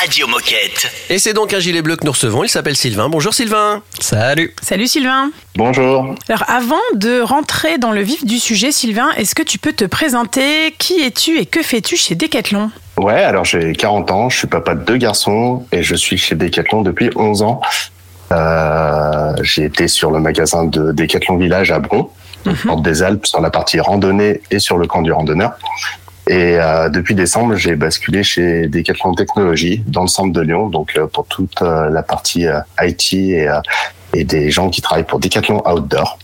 Radio 0.00 0.26
Moquette. 0.26 0.90
Et 1.10 1.18
c'est 1.18 1.34
donc 1.34 1.52
un 1.52 1.58
gilet 1.58 1.82
bleu 1.82 1.96
que 1.96 2.06
nous 2.06 2.12
recevons. 2.12 2.44
Il 2.44 2.48
s'appelle 2.48 2.76
Sylvain. 2.76 3.10
Bonjour 3.10 3.34
Sylvain. 3.34 3.82
Salut. 4.00 4.54
Salut 4.62 4.86
Sylvain. 4.86 5.30
Bonjour. 5.54 6.14
Alors 6.30 6.44
avant 6.48 6.80
de 6.94 7.20
rentrer 7.20 7.76
dans 7.76 7.92
le 7.92 8.00
vif 8.00 8.24
du 8.24 8.38
sujet, 8.38 8.72
Sylvain, 8.72 9.10
est-ce 9.18 9.34
que 9.34 9.42
tu 9.42 9.58
peux 9.58 9.74
te 9.74 9.84
présenter? 9.84 10.74
Qui 10.78 11.02
es-tu 11.02 11.38
et 11.38 11.44
que 11.44 11.62
fais-tu 11.62 11.98
chez 11.98 12.14
Decathlon? 12.14 12.70
Ouais, 12.96 13.22
alors 13.22 13.44
j'ai 13.44 13.74
40 13.74 14.10
ans, 14.10 14.30
je 14.30 14.38
suis 14.38 14.46
papa 14.46 14.74
de 14.74 14.82
deux 14.82 14.96
garçons 14.96 15.66
et 15.72 15.82
je 15.82 15.94
suis 15.94 16.16
chez 16.16 16.36
Decathlon 16.36 16.80
depuis 16.80 17.10
11 17.14 17.42
ans. 17.42 17.60
Euh, 18.32 19.34
j'ai 19.42 19.64
été 19.64 19.88
sur 19.88 20.10
le 20.10 20.20
magasin 20.20 20.64
de 20.64 20.92
Decathlon 20.92 21.36
Village 21.36 21.70
à 21.70 21.80
Bron 21.80 22.08
Mhm. 22.46 22.82
des 22.82 23.02
Alpes 23.02 23.26
sur 23.26 23.40
la 23.40 23.50
partie 23.50 23.80
randonnée 23.80 24.40
et 24.50 24.58
sur 24.58 24.78
le 24.78 24.86
camp 24.86 25.02
du 25.02 25.12
randonneur. 25.12 25.52
Et 26.28 26.58
euh, 26.58 26.88
depuis 26.88 27.14
décembre, 27.14 27.54
j'ai 27.54 27.76
basculé 27.76 28.24
chez 28.24 28.66
Decathlon 28.66 29.14
Technologies 29.14 29.84
dans 29.86 30.02
le 30.02 30.08
centre 30.08 30.32
de 30.32 30.40
Lyon, 30.40 30.68
donc 30.68 30.96
euh, 30.96 31.06
pour 31.06 31.26
toute 31.26 31.62
euh, 31.62 31.88
la 31.88 32.02
partie 32.02 32.48
euh, 32.48 32.58
IT 32.80 33.12
et, 33.12 33.48
euh, 33.48 33.60
et, 34.12 34.24
des 34.24 34.50
gens 34.50 34.68
qui 34.68 34.82
travaillent 34.82 35.04
pour 35.04 35.20
Decathlon 35.20 35.62
Outdoor. 35.68 36.18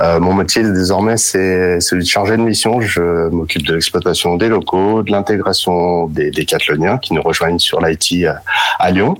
mon 0.00 0.32
métier 0.32 0.62
désormais 0.62 1.18
c'est 1.18 1.78
celui 1.80 2.04
de 2.04 2.08
chargé 2.08 2.38
de 2.38 2.42
mission. 2.42 2.80
Je 2.80 3.28
m'occupe 3.28 3.66
de 3.66 3.74
l'exploitation 3.74 4.36
des 4.36 4.48
locaux, 4.48 5.02
de 5.02 5.10
l'intégration 5.10 6.06
des 6.06 6.30
décathloniens 6.30 6.96
qui 6.96 7.12
nous 7.12 7.22
rejoignent 7.22 7.58
sur 7.58 7.82
l'IT 7.82 8.26
à 8.78 8.90
Lyon, 8.90 9.14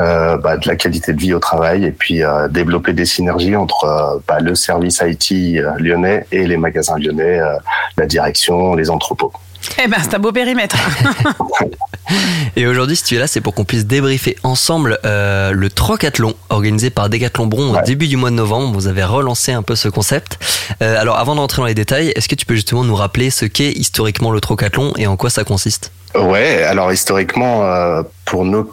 bah, 0.00 0.56
de 0.56 0.66
la 0.66 0.76
qualité 0.76 1.12
de 1.12 1.20
vie 1.20 1.34
au 1.34 1.38
travail 1.38 1.84
et 1.84 1.90
puis 1.90 2.24
euh, 2.24 2.48
développer 2.48 2.92
des 2.92 3.04
synergies 3.04 3.54
entre 3.54 3.84
euh, 3.84 4.18
bah, 4.26 4.38
le 4.40 4.54
service 4.54 5.02
IT 5.04 5.58
euh, 5.58 5.72
lyonnais 5.78 6.26
et 6.32 6.46
les 6.46 6.56
magasins 6.56 6.98
lyonnais, 6.98 7.38
euh, 7.40 7.56
la 7.98 8.06
direction, 8.06 8.74
les 8.74 8.88
entrepôts. 8.88 9.32
Eh 9.82 9.88
ben, 9.88 9.98
c'est 10.02 10.14
un 10.14 10.18
beau 10.18 10.32
périmètre. 10.32 10.76
et 12.56 12.66
aujourd'hui, 12.66 12.96
si 12.96 13.04
tu 13.04 13.16
es 13.16 13.18
là, 13.18 13.26
c'est 13.26 13.40
pour 13.40 13.54
qu'on 13.54 13.64
puisse 13.64 13.86
débriefer 13.86 14.36
ensemble 14.42 14.98
euh, 15.04 15.52
le 15.52 15.70
Trocathlon 15.70 16.34
organisé 16.48 16.90
par 16.90 17.08
Decathlon 17.08 17.46
Bron 17.46 17.78
au 17.78 17.82
début 17.84 18.08
du 18.08 18.16
mois 18.16 18.30
de 18.30 18.36
novembre. 18.36 18.72
Vous 18.72 18.86
avez 18.86 19.04
relancé 19.04 19.52
un 19.52 19.62
peu 19.62 19.76
ce 19.76 19.88
concept. 19.88 20.38
Euh, 20.82 21.00
alors, 21.00 21.18
avant 21.18 21.34
d'entrer 21.34 21.62
dans 21.62 21.66
les 21.66 21.74
détails, 21.74 22.12
est-ce 22.16 22.28
que 22.28 22.34
tu 22.34 22.46
peux 22.46 22.54
justement 22.54 22.84
nous 22.84 22.96
rappeler 22.96 23.30
ce 23.30 23.44
qu'est 23.44 23.72
historiquement 23.72 24.30
le 24.30 24.40
Trocathlon 24.40 24.92
et 24.96 25.06
en 25.06 25.16
quoi 25.16 25.30
ça 25.30 25.44
consiste? 25.44 25.92
Ouais, 26.16 26.64
alors 26.64 26.92
historiquement, 26.92 27.64
euh, 27.64 28.02
pour, 28.24 28.44
nos 28.44 28.68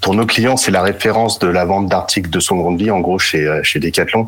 pour 0.00 0.14
nos 0.14 0.26
clients, 0.26 0.56
c'est 0.56 0.72
la 0.72 0.82
référence 0.82 1.38
de 1.38 1.46
la 1.46 1.64
vente 1.64 1.86
d'articles 1.88 2.28
de 2.28 2.40
son 2.40 2.56
seconde 2.58 2.80
vie, 2.80 2.90
en 2.90 2.98
gros, 2.98 3.20
chez, 3.20 3.60
chez 3.62 3.78
Decathlon. 3.78 4.26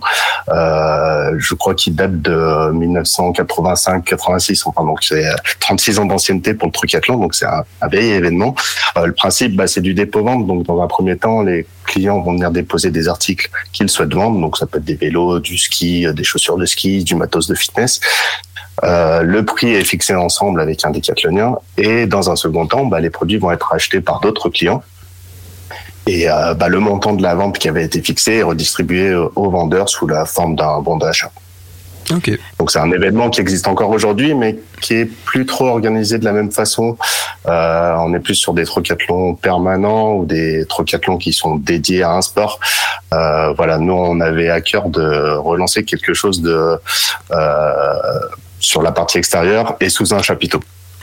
Je 0.48 1.54
crois 1.54 1.74
qu'il 1.74 1.96
date 1.96 2.22
de 2.22 2.70
1985-86, 2.72 4.62
enfin, 4.66 4.84
donc 4.84 5.02
c'est 5.02 5.24
36 5.58 5.93
ans 5.98 6.04
d'ancienneté 6.04 6.54
pour 6.54 6.68
le 6.68 6.72
triathlon, 6.72 7.18
donc 7.18 7.34
c'est 7.34 7.46
un, 7.46 7.64
un 7.80 7.88
vieil 7.88 8.10
événement. 8.10 8.54
Euh, 8.96 9.06
le 9.06 9.12
principe, 9.12 9.56
bah, 9.56 9.66
c'est 9.66 9.80
du 9.80 9.94
dépôt-vente, 9.94 10.46
donc 10.46 10.64
dans 10.64 10.80
un 10.82 10.86
premier 10.86 11.16
temps, 11.16 11.42
les 11.42 11.66
clients 11.86 12.20
vont 12.20 12.32
venir 12.32 12.50
déposer 12.50 12.90
des 12.90 13.08
articles 13.08 13.50
qu'ils 13.72 13.88
souhaitent 13.88 14.14
vendre, 14.14 14.40
donc 14.40 14.56
ça 14.56 14.66
peut 14.66 14.78
être 14.78 14.84
des 14.84 14.94
vélos, 14.94 15.40
du 15.40 15.58
ski, 15.58 16.06
euh, 16.06 16.12
des 16.12 16.24
chaussures 16.24 16.56
de 16.56 16.66
ski, 16.66 17.04
du 17.04 17.14
matos 17.14 17.46
de 17.46 17.54
fitness. 17.54 18.00
Euh, 18.82 19.22
le 19.22 19.44
prix 19.44 19.72
est 19.72 19.84
fixé 19.84 20.14
ensemble 20.14 20.60
avec 20.60 20.84
un 20.84 20.90
décathlonien 20.90 21.56
et 21.76 22.06
dans 22.06 22.30
un 22.30 22.36
second 22.36 22.66
temps, 22.66 22.86
bah, 22.86 23.00
les 23.00 23.10
produits 23.10 23.38
vont 23.38 23.52
être 23.52 23.72
achetés 23.72 24.00
par 24.00 24.20
d'autres 24.20 24.48
clients. 24.48 24.82
Et 26.06 26.26
bah, 26.26 26.68
le 26.68 26.80
montant 26.80 27.14
de 27.14 27.22
la 27.22 27.34
vente 27.34 27.58
qui 27.58 27.66
avait 27.66 27.84
été 27.84 28.02
fixé 28.02 28.34
est 28.34 28.42
redistribué 28.42 29.14
aux 29.14 29.50
vendeurs 29.50 29.88
sous 29.88 30.06
la 30.06 30.26
forme 30.26 30.54
d'un 30.54 30.80
bon 30.82 30.98
d'achat. 30.98 31.30
Donc 32.58 32.70
c'est 32.70 32.78
un 32.78 32.90
événement 32.90 33.30
qui 33.30 33.40
existe 33.40 33.66
encore 33.68 33.90
aujourd'hui, 33.90 34.34
mais 34.34 34.58
qui 34.80 34.94
est 34.94 35.04
plus 35.04 35.46
trop 35.46 35.68
organisé 35.68 36.18
de 36.18 36.24
la 36.24 36.32
même 36.32 36.50
façon. 36.50 36.96
Euh, 37.46 37.94
on 37.98 38.14
est 38.14 38.20
plus 38.20 38.34
sur 38.34 38.54
des 38.54 38.64
trocathlons 38.64 39.34
permanents 39.34 40.14
ou 40.14 40.24
des 40.24 40.66
trocathlons 40.66 41.18
qui 41.18 41.32
sont 41.32 41.56
dédiés 41.56 42.02
à 42.02 42.12
un 42.12 42.22
sport. 42.22 42.60
Euh, 43.12 43.52
voilà, 43.54 43.78
nous 43.78 43.92
on 43.92 44.20
avait 44.20 44.50
à 44.50 44.60
cœur 44.60 44.88
de 44.88 45.36
relancer 45.36 45.84
quelque 45.84 46.14
chose 46.14 46.42
de 46.42 46.76
euh, 47.30 47.94
sur 48.60 48.82
la 48.82 48.92
partie 48.92 49.18
extérieure 49.18 49.76
et 49.80 49.88
sous 49.88 50.14
un 50.14 50.22
chapiteau. 50.22 50.60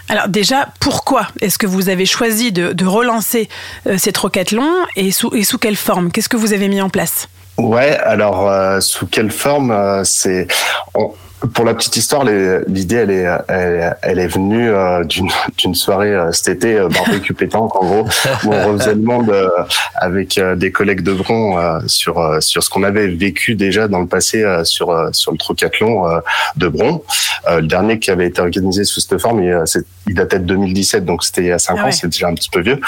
Alors 0.09 0.27
déjà, 0.27 0.67
pourquoi 0.79 1.27
est-ce 1.39 1.57
que 1.57 1.67
vous 1.67 1.87
avez 1.87 2.05
choisi 2.05 2.51
de, 2.51 2.73
de 2.73 2.85
relancer 2.85 3.47
euh, 3.87 3.97
ces 3.97 4.11
trocathlons 4.11 4.85
et 4.97 5.11
sous, 5.11 5.33
et 5.33 5.43
sous 5.43 5.57
quelle 5.57 5.77
forme? 5.77 6.11
Qu'est-ce 6.11 6.27
que 6.27 6.37
vous 6.37 6.53
avez 6.53 6.67
mis 6.67 6.81
en 6.81 6.89
place? 6.89 7.29
Ouais, 7.57 7.97
alors 7.97 8.49
euh, 8.49 8.79
sous 8.79 9.05
quelle 9.07 9.31
forme 9.31 9.71
euh, 9.71 10.03
C'est 10.03 10.47
on- 10.95 11.13
pour 11.55 11.65
la 11.65 11.73
petite 11.73 11.95
histoire, 11.97 12.23
l'idée 12.23 12.95
elle 12.97 13.09
est 13.09 13.25
elle, 13.47 13.97
elle 14.03 14.19
est 14.19 14.27
venue 14.27 14.69
euh, 14.69 15.03
d'une 15.03 15.29
d'une 15.57 15.73
soirée 15.73 16.13
euh, 16.13 16.31
cet 16.31 16.57
été 16.57 16.75
euh, 16.77 16.87
barbecue 16.87 17.33
pétanque 17.41 17.75
en 17.75 17.83
gros 17.83 18.07
où 18.45 18.53
on 18.53 18.67
refaisait 18.73 18.93
le 18.93 19.01
monde 19.01 19.31
euh, 19.31 19.49
avec 19.95 20.37
euh, 20.37 20.55
des 20.55 20.71
collègues 20.71 21.01
de 21.01 21.13
Bron 21.13 21.57
euh, 21.57 21.79
sur 21.87 22.19
euh, 22.19 22.39
sur 22.41 22.61
ce 22.63 22.69
qu'on 22.69 22.83
avait 22.83 23.07
vécu 23.07 23.55
déjà 23.55 23.87
dans 23.87 24.01
le 24.01 24.05
passé 24.07 24.43
euh, 24.43 24.63
sur 24.63 24.91
euh, 24.91 25.09
sur 25.13 25.31
le 25.31 25.39
trocathlon 25.39 26.07
euh, 26.07 26.19
de 26.57 26.67
Bron. 26.67 27.01
Euh, 27.49 27.59
le 27.61 27.67
dernier 27.67 27.97
qui 27.97 28.11
avait 28.11 28.27
été 28.27 28.39
organisé 28.39 28.83
sous 28.83 28.99
cette 29.01 29.19
forme, 29.19 29.41
il, 29.43 29.63
il 30.05 30.13
datait 30.13 30.37
de 30.37 30.45
2017, 30.45 31.05
donc 31.05 31.23
c'était 31.23 31.41
il 31.41 31.47
y 31.47 31.51
a 31.51 31.57
cinq 31.57 31.77
Ah 31.79 31.87
ans, 31.87 31.91
c'est 31.91 32.07
déjà 32.07 32.27
un 32.27 32.35
petit 32.35 32.51
peu 32.51 32.61
vieux. 32.61 32.79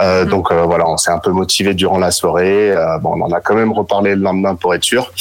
Euh, 0.00 0.24
Donc 0.24 0.50
euh, 0.52 0.62
voilà, 0.62 0.88
on 0.88 0.96
s'est 0.96 1.10
un 1.10 1.18
peu 1.18 1.30
motivé 1.30 1.74
durant 1.74 1.98
la 1.98 2.10
soirée. 2.10 2.70
Euh, 2.72 2.98
bon, 2.98 3.14
on 3.16 3.22
en 3.24 3.32
a 3.32 3.40
quand 3.40 3.54
même 3.54 3.72
reparlé 3.72 4.14
le 4.14 4.22
lendemain 4.22 4.54
pour 4.54 4.74
être 4.74 4.84
sûr. 4.84 5.12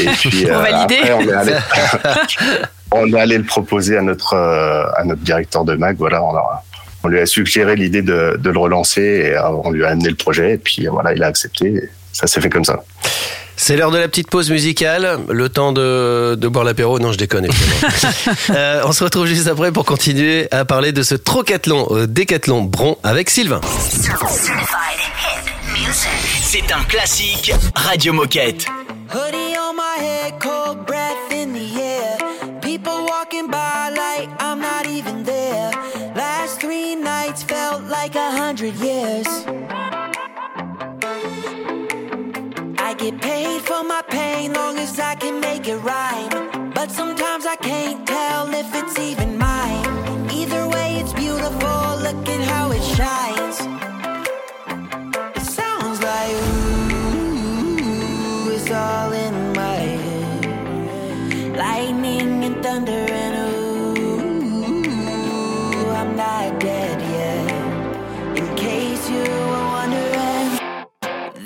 Et 0.00 0.04
puis 0.20 0.44
Pour 0.46 0.58
valider. 0.58 0.98
après, 0.98 1.12
on 1.14 1.20
est 1.20 1.32
allé, 1.32 1.52
on 2.92 3.12
est 3.12 3.20
allé 3.20 3.38
le 3.38 3.44
proposer 3.44 3.96
à 3.96 4.02
notre 4.02 4.34
euh, 4.34 4.84
à 4.96 5.04
notre 5.04 5.22
directeur 5.22 5.64
de 5.64 5.74
mag. 5.74 5.96
Voilà, 5.98 6.22
on, 6.22 6.34
a- 6.36 6.62
on 7.02 7.08
lui 7.08 7.18
a 7.20 7.26
suggéré 7.26 7.76
l'idée 7.76 8.02
de, 8.02 8.36
de 8.38 8.50
le 8.50 8.58
relancer 8.58 9.00
et 9.02 9.36
euh, 9.36 9.48
on 9.64 9.70
lui 9.70 9.84
a 9.84 9.88
amené 9.88 10.08
le 10.10 10.16
projet. 10.16 10.54
Et 10.54 10.58
puis 10.58 10.86
euh, 10.86 10.90
voilà, 10.90 11.12
il 11.14 11.22
a 11.22 11.26
accepté. 11.26 11.88
Ça 12.20 12.26
s'est 12.26 12.40
fait 12.42 12.50
comme 12.50 12.64
ça. 12.64 12.82
C'est 13.56 13.76
l'heure 13.76 13.90
de 13.90 13.98
la 13.98 14.08
petite 14.08 14.28
pause 14.30 14.50
musicale, 14.50 15.18
le 15.28 15.48
temps 15.48 15.72
de, 15.72 16.34
de 16.34 16.48
boire 16.48 16.64
l'apéro. 16.64 16.98
Non, 16.98 17.12
je 17.12 17.18
déconne. 17.18 17.48
Euh, 18.50 18.82
on 18.84 18.92
se 18.92 19.04
retrouve 19.04 19.26
juste 19.26 19.46
après 19.46 19.70
pour 19.70 19.84
continuer 19.84 20.48
à 20.50 20.64
parler 20.64 20.92
de 20.92 21.02
ce 21.02 21.14
trocathlon 21.14 21.84
au 21.84 22.06
Décathlon 22.06 22.62
Bron 22.62 22.96
avec 23.02 23.30
Sylvain. 23.30 23.60
C'est 26.42 26.72
un 26.72 26.82
classique 26.84 27.52
Radio 27.74 28.12
Moquette. 28.12 28.66
Hoodie 29.12 29.56
on 29.58 29.74
my 29.76 30.04
head, 30.04 30.34
cold 30.40 30.84
breath 30.86 31.32
in 31.32 31.52
the 31.52 31.80
air. 31.80 32.60
People 32.60 33.06
walking 33.08 33.46
by 33.48 33.90
like 33.90 34.28
I'm 34.40 34.60
not 34.60 34.86
even 34.86 35.22
there. 35.24 35.70
Last 36.16 36.60
three 36.60 36.96
nights 36.96 37.42
felt 37.44 37.82
like 37.88 38.14
a 38.16 38.30
hundred 38.30 38.74
years. 38.76 39.26
Get 43.00 43.20
paid 43.22 43.62
for 43.62 43.82
my 43.82 44.02
pain 44.10 44.52
long 44.52 44.76
as 44.76 45.00
I 45.00 45.14
can 45.14 45.40
make 45.40 45.66
it 45.66 45.78
rhyme. 45.78 46.70
But 46.74 46.90
sometimes 46.90 47.46
I 47.46 47.56
can't 47.56 48.06
tell 48.06 48.52
if 48.52 48.74
it's 48.74 48.98
even 48.98 49.38
mine. 49.38 49.86
Either 50.30 50.68
way, 50.68 50.98
it's 51.00 51.14
beautiful. 51.14 51.96
Look 52.06 52.28
at 52.28 52.42
how 52.52 52.70
it 52.72 52.82
shines. 52.96 53.58
It 55.38 55.46
sounds 55.58 56.02
like 56.02 56.34
ooh, 56.48 57.70
it's 58.54 58.70
all 58.70 59.12
in 59.12 59.52
my 59.54 59.76
head. 60.04 61.56
Lightning 61.56 62.44
and 62.44 62.62
thunder 62.62 63.06
and 63.24 63.34
ooh, 63.54 64.20
I'm 66.00 66.14
not 66.16 66.60
dead 66.60 67.00
yet. 67.16 67.50
In 68.36 68.46
case 68.56 69.08
you 69.08 69.69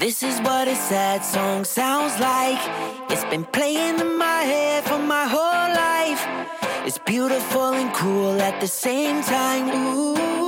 this 0.04 0.22
is 0.22 0.38
what 0.40 0.68
a 0.68 0.76
sad 0.76 1.24
song 1.24 1.64
sounds 1.64 2.20
like. 2.20 2.60
It's 3.10 3.24
been 3.32 3.46
playing 3.56 3.98
in 4.00 4.18
my 4.18 4.42
head 4.52 4.84
for 4.84 4.98
my 4.98 5.26
whole 5.34 5.68
life. 5.88 6.22
It's 6.86 6.98
beautiful 6.98 7.72
and 7.72 7.90
cruel 7.94 8.38
at 8.38 8.60
the 8.60 8.68
same 8.68 9.22
time. 9.22 9.66
Ooh, 9.70 10.43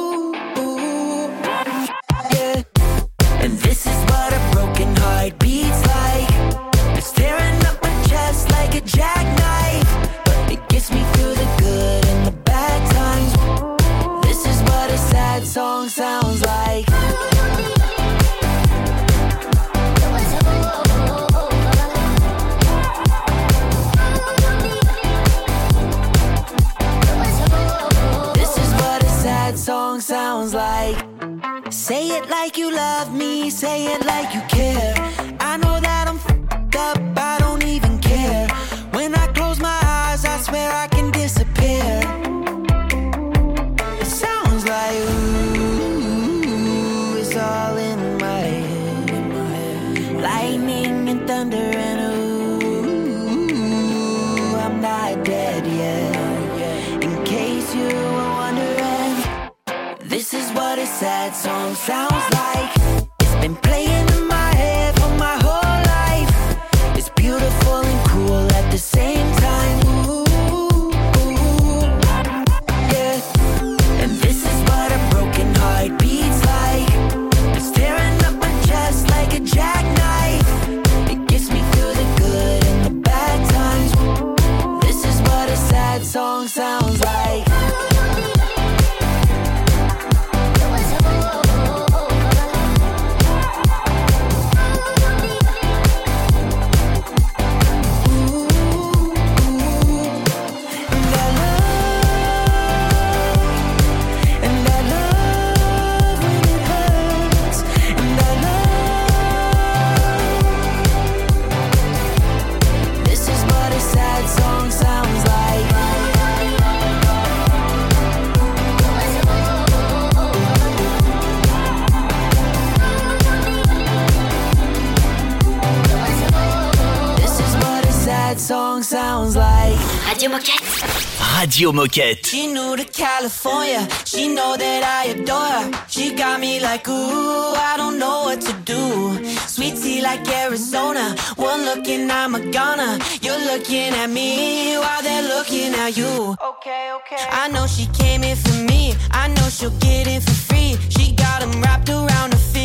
Radio 130.27 130.39
Moquette. 130.39 131.39
Radio 131.39 131.73
Moquette. 131.73 132.27
She 132.27 132.49
new 132.49 132.77
to 132.77 132.85
California. 132.85 133.87
She 134.05 134.27
know 134.27 134.57
that 134.57 134.83
I 134.83 135.11
adore 135.13 135.39
her. 135.39 135.85
She 135.87 136.15
got 136.15 136.41
me 136.41 136.59
like, 136.59 136.89
ooh, 136.89 137.55
I 137.55 137.75
don't 137.77 137.97
know 137.97 138.25
what 138.25 138.41
to 138.41 138.53
do. 138.65 139.25
Sweet 139.47 139.77
tea 139.77 140.01
like 140.03 140.27
Arizona. 140.29 141.15
One 141.37 141.65
look 141.65 141.87
and 141.87 142.11
I'm 142.11 142.35
a 142.35 142.41
goner. 142.41 142.99
You're 143.23 143.39
looking 143.39 143.95
at 143.95 144.11
me 144.11 144.77
while 144.79 145.01
they're 145.01 145.23
looking 145.23 145.73
at 145.75 145.97
you. 145.97 146.35
Okay, 146.43 146.91
okay. 146.99 147.25
I 147.31 147.49
know 147.49 147.69
she 147.69 147.87
came 147.87 148.25
in 148.25 148.37
for 148.37 148.59
me. 148.65 148.97
I 149.13 149.29
know 149.29 149.49
she'll 149.49 149.79
get 149.79 150.09
in 150.09 150.21
for 150.21 150.35
free. 150.49 150.77
She 150.89 151.13
got 151.13 151.43
'em 151.43 151.53
wrapped 151.63 151.89
around 151.89 152.33
her 152.33 152.39
fingers, 152.39 152.56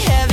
heaven 0.00 0.29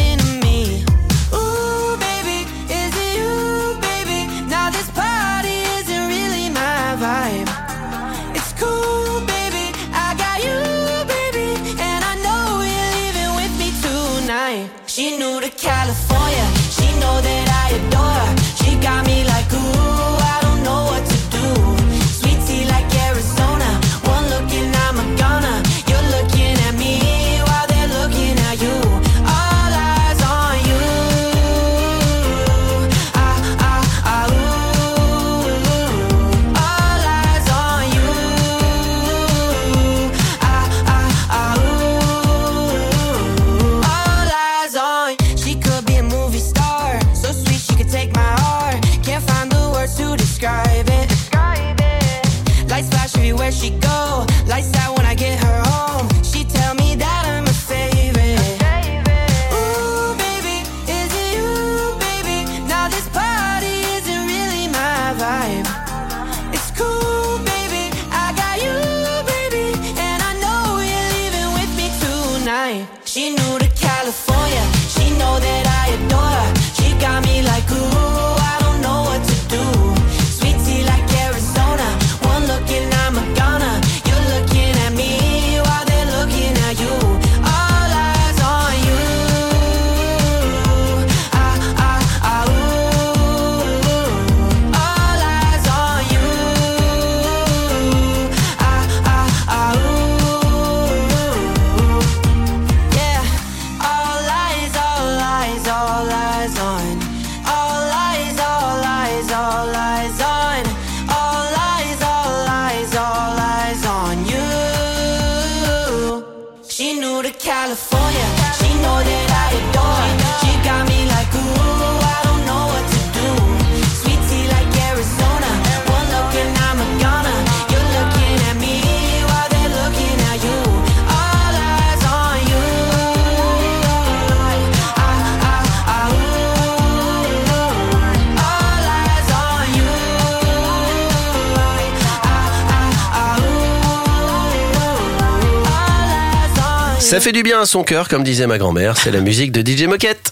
Ça 147.08 147.22
fait 147.22 147.32
du 147.32 147.42
bien 147.42 147.62
à 147.62 147.66
son 147.66 147.86
cœur, 147.86 148.10
comme 148.10 148.22
disait 148.22 148.48
ma 148.48 148.58
grand-mère. 148.58 148.98
C'est 148.98 149.12
la 149.12 149.22
musique 149.22 149.54
de 149.54 149.66
DJ 149.66 149.84
Moquette. 149.84 150.30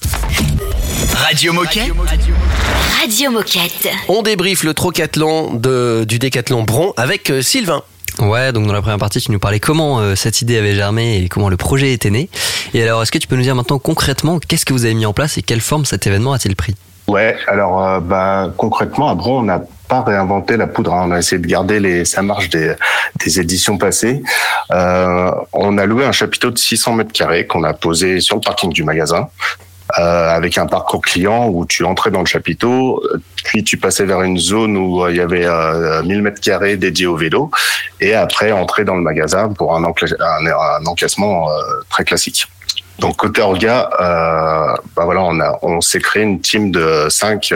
Radio 1.16 1.54
Moquette. 1.54 1.94
Radio 3.00 3.32
Moquette. 3.32 3.88
On 4.10 4.22
débriefe 4.22 4.66
le 4.66 4.74
trocathlon 4.74 5.54
de, 5.54 6.04
du 6.06 6.20
décathlon 6.20 6.64
Bron 6.64 6.92
avec 6.98 7.30
euh, 7.30 7.42
Sylvain. 7.42 7.82
Ouais, 8.20 8.52
donc 8.52 8.68
dans 8.68 8.74
la 8.74 8.82
première 8.82 8.98
partie, 8.98 9.22
tu 9.22 9.32
nous 9.32 9.40
parlais 9.40 9.62
comment 9.62 10.02
euh, 10.02 10.16
cette 10.16 10.42
idée 10.42 10.58
avait 10.58 10.76
germé 10.76 11.24
et 11.24 11.30
comment 11.30 11.48
le 11.48 11.56
projet 11.56 11.94
était 11.94 12.10
né. 12.10 12.28
Et 12.74 12.84
alors, 12.84 13.02
est-ce 13.02 13.12
que 13.14 13.20
tu 13.20 13.28
peux 13.30 13.38
nous 13.38 13.44
dire 13.44 13.56
maintenant 13.56 13.80
concrètement 13.80 14.40
qu'est-ce 14.40 14.66
que 14.66 14.74
vous 14.74 14.84
avez 14.84 14.96
mis 14.96 15.06
en 15.06 15.14
place 15.14 15.38
et 15.38 15.44
quelle 15.44 15.62
forme 15.62 15.86
cet 15.86 16.06
événement 16.08 16.34
a-t-il 16.34 16.58
pris? 16.58 16.76
Ouais, 17.08 17.38
alors 17.48 17.82
euh, 17.86 18.00
bah, 18.02 18.52
concrètement, 18.58 19.08
à 19.10 19.16
Bron, 19.16 19.40
on 19.40 19.44
n'a 19.44 19.62
pas 19.88 20.02
réinventé 20.02 20.58
la 20.58 20.68
poudre. 20.68 20.94
hein. 20.94 21.06
On 21.08 21.12
a 21.12 21.20
essayé 21.20 21.42
de 21.42 21.48
garder 21.48 21.80
les, 21.80 22.06
sa 22.06 22.22
marche 22.22 22.50
des, 22.50 22.76
éditions 23.40 23.78
passées. 23.78 24.22
Euh, 24.72 25.32
on 25.54 25.78
a 25.78 25.86
loué 25.86 26.06
un 26.06 26.12
chapiteau 26.12 26.52
de 26.52 26.58
600 26.58 26.94
mètres 26.94 27.12
carrés 27.14 27.48
qu'on 27.48 27.64
a 27.64 27.74
posé 27.74 28.20
sur 28.22 28.36
le 28.36 28.42
parking 28.42 28.72
du 28.72 28.84
magasin. 28.84 29.28
euh, 30.00 30.30
avec 30.36 30.58
un 30.58 30.66
parcours 30.66 31.02
client 31.02 31.48
où 31.48 31.66
tu 31.66 31.86
entrais 31.86 32.10
dans 32.10 32.22
le 32.22 32.26
chapiteau, 32.26 33.02
puis 33.46 33.64
tu 33.64 33.78
passais 33.78 34.04
vers 34.04 34.24
une 34.24 34.38
zone 34.38 34.76
où 34.76 35.04
euh, 35.04 35.12
il 35.12 35.18
y 35.18 35.22
avait 35.22 35.46
euh, 35.46 36.02
1000 36.04 36.22
mètres 36.24 36.42
carrés 36.42 36.76
dédiés 36.76 37.06
au 37.06 37.16
vélo, 37.16 37.52
et 38.02 38.16
après 38.16 38.52
entrer 38.52 38.84
dans 38.84 38.96
le 38.96 39.02
magasin 39.02 39.50
pour 39.54 39.76
un, 39.76 39.84
un, 39.84 40.46
un 40.48 40.86
encaissement 40.88 41.48
très 41.90 42.04
classique. 42.04 42.48
Donc 43.00 43.18
côté 43.18 43.42
orga, 43.42 43.90
euh, 44.00 44.76
bah 44.96 45.04
voilà, 45.06 45.22
on 45.22 45.38
on 45.62 45.82
s'est 45.82 46.00
créé 46.00 46.24
une 46.24 46.42
team 46.42 46.72
de 46.72 47.08
cinq 47.10 47.54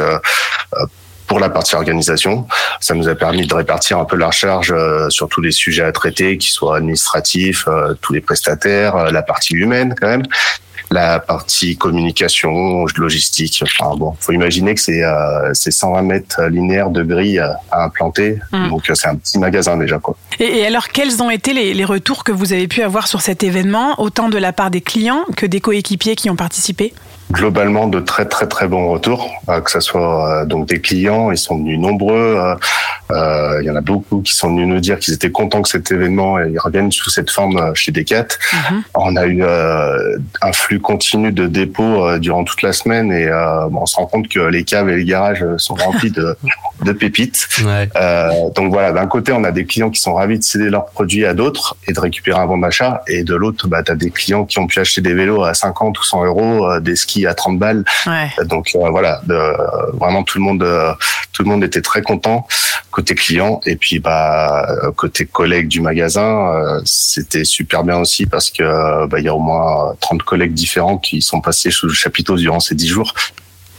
pour 1.30 1.40
la 1.40 1.50
partie 1.50 1.76
organisation. 1.76 2.46
Ça 2.82 2.96
nous 2.96 3.08
a 3.08 3.16
permis 3.16 3.48
de 3.48 3.54
répartir 3.54 4.00
un 4.00 4.06
peu 4.06 4.18
la 4.18 4.32
charge 4.32 4.74
euh, 4.76 5.10
sur 5.10 5.30
tous 5.30 5.42
les 5.42 5.52
sujets 5.52 5.84
à 5.84 5.92
traiter, 5.94 6.38
qui 6.38 6.50
soient 6.50 6.78
administratifs, 6.78 7.66
euh, 7.68 7.94
tous 8.02 8.14
les 8.14 8.20
prestataires, 8.20 8.96
euh, 8.96 9.12
la 9.12 9.22
partie 9.22 9.54
humaine 9.54 9.94
quand 10.00 10.08
même, 10.08 10.24
la 10.90 11.20
partie 11.20 11.78
communication, 11.78 12.86
logistique. 12.98 13.64
Enfin 13.64 13.96
bon, 13.96 14.16
faut 14.20 14.32
imaginer 14.32 14.74
que 14.74 14.82
c'est 14.82 15.04
euh, 15.04 15.52
c'est 15.54 15.70
120 15.70 16.02
mètres 16.02 16.44
linéaires 16.46 16.90
de 16.90 17.04
grilles 17.04 17.40
à, 17.40 17.84
implanter, 17.86 18.40
Mm. 18.52 18.70
donc 18.70 18.92
c'est 18.92 19.08
un 19.08 19.16
petit 19.16 19.38
magasin 19.38 19.78
déjà 19.78 20.00
quoi. 20.00 20.16
Et, 20.40 20.60
et 20.60 20.66
alors, 20.66 20.88
quels 20.88 21.22
ont 21.22 21.30
été 21.30 21.54
les, 21.54 21.76
les 21.76 21.86
retours 21.86 22.24
que 22.24 22.32
vous 22.32 22.54
avez 22.54 22.68
pu 22.68 22.82
avoir 22.82 23.08
sur 23.08 23.22
cet 23.22 23.44
événement, 23.44 24.02
autant 24.02 24.30
de 24.30 24.40
la 24.40 24.52
part 24.52 24.72
des 24.72 24.82
clients 24.82 25.26
que 25.38 25.46
des 25.46 25.62
coéquipiers 25.62 26.16
qui 26.16 26.32
ont 26.32 26.36
participé? 26.36 26.92
Globalement 27.32 27.88
de 27.88 28.00
très 28.00 28.26
très 28.26 28.48
très 28.48 28.68
bons 28.68 28.90
retours, 28.90 29.30
euh, 29.50 29.62
que 29.62 29.72
ce 29.72 29.80
soit 29.80 30.42
euh, 30.42 30.46
donc 30.46 30.68
des 30.68 30.82
clients, 30.82 31.32
ils 31.32 31.38
sont 31.38 31.58
venus 31.58 31.80
nombreux. 31.80 32.56
Euh, 33.12 33.16
euh, 33.20 33.62
Il 33.62 33.66
y 33.68 33.72
en 33.72 33.76
a 33.76 33.82
beaucoup 33.82 34.22
qui 34.22 34.34
sont 34.36 34.50
venus 34.50 34.68
nous 34.68 34.80
dire 34.80 35.00
qu'ils 35.00 35.14
étaient 35.14 35.32
contents 35.32 35.62
que 35.62 35.70
cet 35.70 35.92
événement 35.92 36.40
et 36.40 36.50
ils 36.52 36.60
reviennent 36.60 36.92
sous 36.92 37.10
cette 37.10 37.30
forme 37.32 37.58
euh, 37.58 37.72
chez 37.74 37.92
Decat. 37.92 38.28
On 38.96 39.16
a 39.16 39.26
eu 39.26 39.42
euh, 39.44 40.18
un 40.42 40.52
flux 40.54 40.80
continu 40.80 41.32
de 41.32 41.48
dépôts 41.48 42.06
euh, 42.06 42.20
durant 42.20 42.44
toute 42.44 42.62
la 42.62 42.74
semaine 42.74 43.12
et 43.12 43.28
euh, 43.28 43.68
bon, 43.70 43.82
on 43.82 43.86
se 43.86 43.96
rend 43.96 44.06
compte 44.06 44.28
que 44.28 44.40
les 44.40 44.64
caves 44.64 44.90
et 44.90 44.96
les 44.98 45.06
garages 45.06 45.44
euh, 45.44 45.58
sont 45.58 45.76
remplis 45.76 46.12
de, 46.12 46.36
de 46.86 46.92
pépites. 46.92 47.48
Euh, 47.96 48.30
donc 48.56 48.72
voilà, 48.72 48.92
d'un 48.92 49.08
côté 49.08 49.32
on 49.32 49.44
a 49.44 49.52
des 49.52 49.66
clients 49.66 49.90
qui 49.90 50.02
sont 50.02 50.14
ravis 50.14 50.38
de 50.40 50.44
céder 50.44 50.70
leurs 50.70 50.86
produits 50.86 51.26
à 51.26 51.34
d'autres 51.34 51.76
et 51.88 51.94
de 51.94 52.00
récupérer 52.00 52.40
un 52.40 52.46
bon 52.46 52.58
d'achat, 52.60 53.02
et 53.08 53.24
de 53.24 53.36
l'autre 53.36 53.68
bah, 53.68 53.84
tu 53.84 53.92
as 53.92 53.96
des 53.96 54.12
clients 54.12 54.46
qui 54.46 54.60
ont 54.60 54.68
pu 54.68 54.80
acheter 54.80 55.02
des 55.02 55.14
vélos 55.14 55.44
à 55.44 55.54
50 55.54 56.00
ou 56.00 56.04
100 56.04 56.26
euros, 56.26 56.66
euh, 56.70 56.80
des 56.80 56.96
skis 56.96 57.26
à 57.26 57.34
30 57.34 57.60
balles. 57.60 57.84
Donc 58.46 58.70
euh, 58.76 58.90
voilà, 58.90 59.22
de- 59.26 59.98
vraiment 59.98 60.24
tout 60.24 60.38
le 60.38 60.44
monde, 60.44 60.64
euh, 60.64 60.92
tout 61.34 61.44
le 61.44 61.50
monde 61.50 61.64
était 61.64 61.82
très 61.82 62.02
content. 62.02 62.48
Côté 63.00 63.16
client 63.16 63.62
et 63.66 63.78
puis 63.78 64.00
bah 64.00 64.68
euh, 64.70 64.92
côté 64.92 65.26
collègue 65.26 65.70
du 65.70 65.80
magasin 65.80 66.54
euh, 66.54 66.82
c'était 66.84 67.46
super 67.46 67.86
bien 67.86 67.98
aussi 67.98 68.26
parce 68.26 68.52
que 68.52 69.08
bah, 69.08 69.20
il 69.20 69.26
y 69.26 69.30
a 69.30 69.34
au 69.34 69.40
moins 69.40 69.96
30 70.02 70.24
collègues 70.24 70.54
différents 70.54 70.98
qui 70.98 71.22
sont 71.22 71.40
passés 71.40 71.72
sous 71.72 71.88
le 71.88 71.94
chapiteau 71.94 72.36
durant 72.36 72.60
ces 72.60 72.76
10 72.76 72.88
jours. 72.88 73.14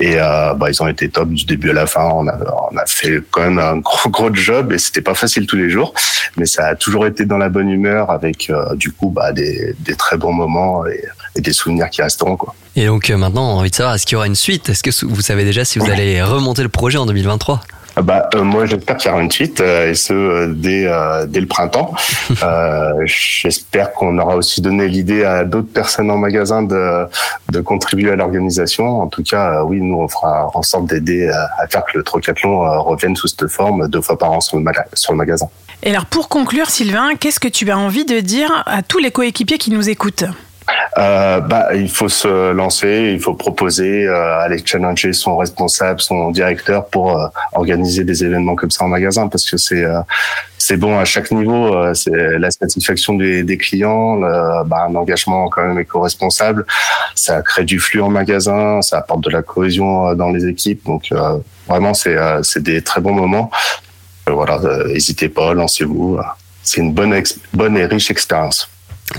Et 0.01 0.15
euh, 0.17 0.55
bah, 0.55 0.71
ils 0.71 0.83
ont 0.83 0.89
été 0.89 1.11
top 1.11 1.29
du 1.29 1.45
début 1.45 1.71
à 1.71 1.75
la 1.75 1.87
fin. 1.87 2.09
On 2.15 2.27
a, 2.27 2.39
on 2.73 2.77
a 2.79 2.87
fait 2.87 3.21
quand 3.31 3.43
même 3.43 3.59
un 3.59 3.77
gros 3.77 4.09
gros 4.17 4.35
job 4.35 4.73
et 4.73 4.79
c'était 4.79 5.03
pas 5.03 5.15
facile 5.15 5.47
tous 5.47 5.57
les 5.57 5.69
jours, 5.69 5.93
mais 6.39 6.47
ça 6.47 6.69
a 6.69 6.75
toujours 6.75 7.07
été 7.07 7.27
dans 7.27 7.37
la 7.37 7.51
bonne 7.51 7.69
humeur 7.69 8.11
avec 8.11 8.49
euh, 8.49 8.75
du 8.75 8.91
coup 8.91 9.11
bah, 9.11 9.33
des, 9.33 9.75
des 9.81 9.95
très 9.97 10.17
bons 10.17 10.33
moments 10.33 10.87
et, 10.87 11.05
et 11.37 11.43
des 11.43 11.53
souvenirs 11.53 11.91
qui 11.91 12.01
resteront 12.01 12.37
quoi. 12.37 12.55
Et 12.77 12.87
donc 12.87 13.11
maintenant, 13.11 13.51
on 13.51 13.57
a 13.57 13.61
envie 13.61 13.71
de 13.71 13.75
savoir, 13.75 13.95
est-ce 13.95 14.07
qu'il 14.07 14.15
y 14.15 14.17
aura 14.17 14.27
une 14.27 14.35
suite? 14.35 14.71
Est-ce 14.71 14.83
que 14.83 15.05
vous 15.05 15.21
savez 15.21 15.45
déjà 15.45 15.67
si 15.67 15.79
vous 15.79 15.91
allez 15.91 16.23
remonter 16.23 16.63
le 16.63 16.71
projet 16.71 16.97
en 16.97 17.05
2023 17.05 17.61
Ah 17.63 17.77
Bah, 17.97 18.29
euh, 18.35 18.43
moi, 18.45 18.67
j'espère 18.67 18.97
qu'il 18.97 19.11
y 19.11 19.13
aura 19.13 19.23
une 19.23 19.31
suite, 19.31 19.61
euh, 19.61 19.91
et 19.91 19.95
ce, 19.95 20.13
euh, 20.13 20.53
dès, 20.55 20.87
euh, 20.87 21.27
dès 21.27 21.41
le 21.41 21.47
printemps. 21.47 21.95
Euh, 22.43 22.93
j'espère 23.05 23.93
qu'on 23.93 24.17
aura 24.19 24.37
aussi 24.37 24.61
donné 24.63 24.89
l'idée 24.89 25.25
à 25.25 25.45
d'autres 25.45 25.73
personnes 25.73 26.11
en 26.11 26.17
magasin 26.17 26.63
de, 26.63 27.07
de 27.51 27.61
contribuer 27.61 28.13
à 28.13 28.17
l'organisation. 28.17 29.03
En 29.03 29.09
tout 29.09 29.23
cas, 29.23 29.61
euh, 29.61 29.65
oui, 29.65 29.81
nous, 29.81 29.97
on 29.97 30.09
fera 30.09 30.49
en 30.55 30.63
sorte 30.63 30.87
d'aider 30.87 31.29
à, 31.29 31.51
à 31.59 31.67
faire 31.67 31.85
que 31.85 31.99
le 31.99 32.05
trocathlon 32.05 32.65
euh, 32.65 32.79
revienne 32.79 33.17
sous 33.17 33.27
cette 33.27 33.49
forme 33.49 33.89
deux 33.89 34.01
fois 34.01 34.17
par 34.17 34.33
an 34.33 34.41
sur 34.41 34.59
le, 34.59 34.65
sur 34.95 35.13
le 35.13 35.19
magasin. 35.19 35.49
Et 35.83 35.91
alors 35.91 36.07
pour 36.07 36.29
conclure, 36.29 36.71
Sylvain, 36.71 37.15
qu'est-ce 37.19 37.41
que 37.41 37.49
tu 37.49 37.71
as 37.71 37.79
envie 37.79 38.05
de 38.05 38.21
dire 38.21 38.63
à 38.67 38.83
tous 38.83 38.99
les 38.99 39.11
coéquipiers 39.11 39.59
qui 39.59 39.71
nous 39.71 39.89
écoutent? 39.89 40.25
Euh, 40.99 41.41
bah, 41.41 41.69
il 41.75 41.91
faut 41.91 42.09
se 42.09 42.53
lancer, 42.53 43.11
il 43.15 43.21
faut 43.21 43.35
proposer, 43.35 44.07
euh, 44.07 44.41
aller 44.41 44.61
challenger 44.65 45.13
son 45.13 45.37
responsable, 45.37 46.01
son 46.01 46.31
directeur 46.31 46.87
pour 46.87 47.19
euh, 47.19 47.27
organiser 47.53 48.05
des 48.05 48.25
événements 48.25 48.55
comme 48.57 48.71
ça 48.71 48.85
en 48.85 48.89
magasin 48.89 49.29
parce 49.29 49.49
que 49.51 49.57
c'est 49.57 49.85
euh, 49.85 50.01
c'est 50.59 50.77
bon 50.77 50.99
à 50.99 51.05
chaque 51.05 51.31
niveau. 51.31 51.75
euh, 51.75 51.95
c'est 51.95 52.39
la 52.39 52.51
satisfaction 52.51 53.15
des, 53.15 53.57
clients, 53.59 54.17
le- 54.17 54.65
bah, 54.65 54.87
un 54.89 54.95
engagement 54.95 55.49
quand 55.49 55.65
même 55.65 55.79
éco-responsable. 55.79 56.67
Ça 57.15 57.43
crée 57.43 57.65
du 57.65 57.79
flux 57.81 58.03
en 58.03 58.11
magasin, 58.11 58.83
ça 58.83 58.99
apporte 58.99 59.23
de 59.25 59.31
la 59.31 59.43
cohésion 59.43 60.15
dans 60.15 60.31
les 60.31 60.47
équipes. 60.47 60.85
Donc 60.87 61.13
vraiment, 61.69 61.95
c'est 61.95 62.17
c'est 62.43 62.63
des 62.63 62.83
très 62.83 63.01
bons 63.01 63.15
moments. 63.15 63.51
Voilà, 64.27 64.59
n'hésitez 64.87 65.29
pas, 65.29 65.55
lancez-vous. 65.55 66.19
C'est 66.63 66.81
une 66.81 66.93
bonne 66.93 67.21
bonne 67.55 67.77
et 67.77 67.87
riche 67.87 68.11
expérience. 68.11 68.69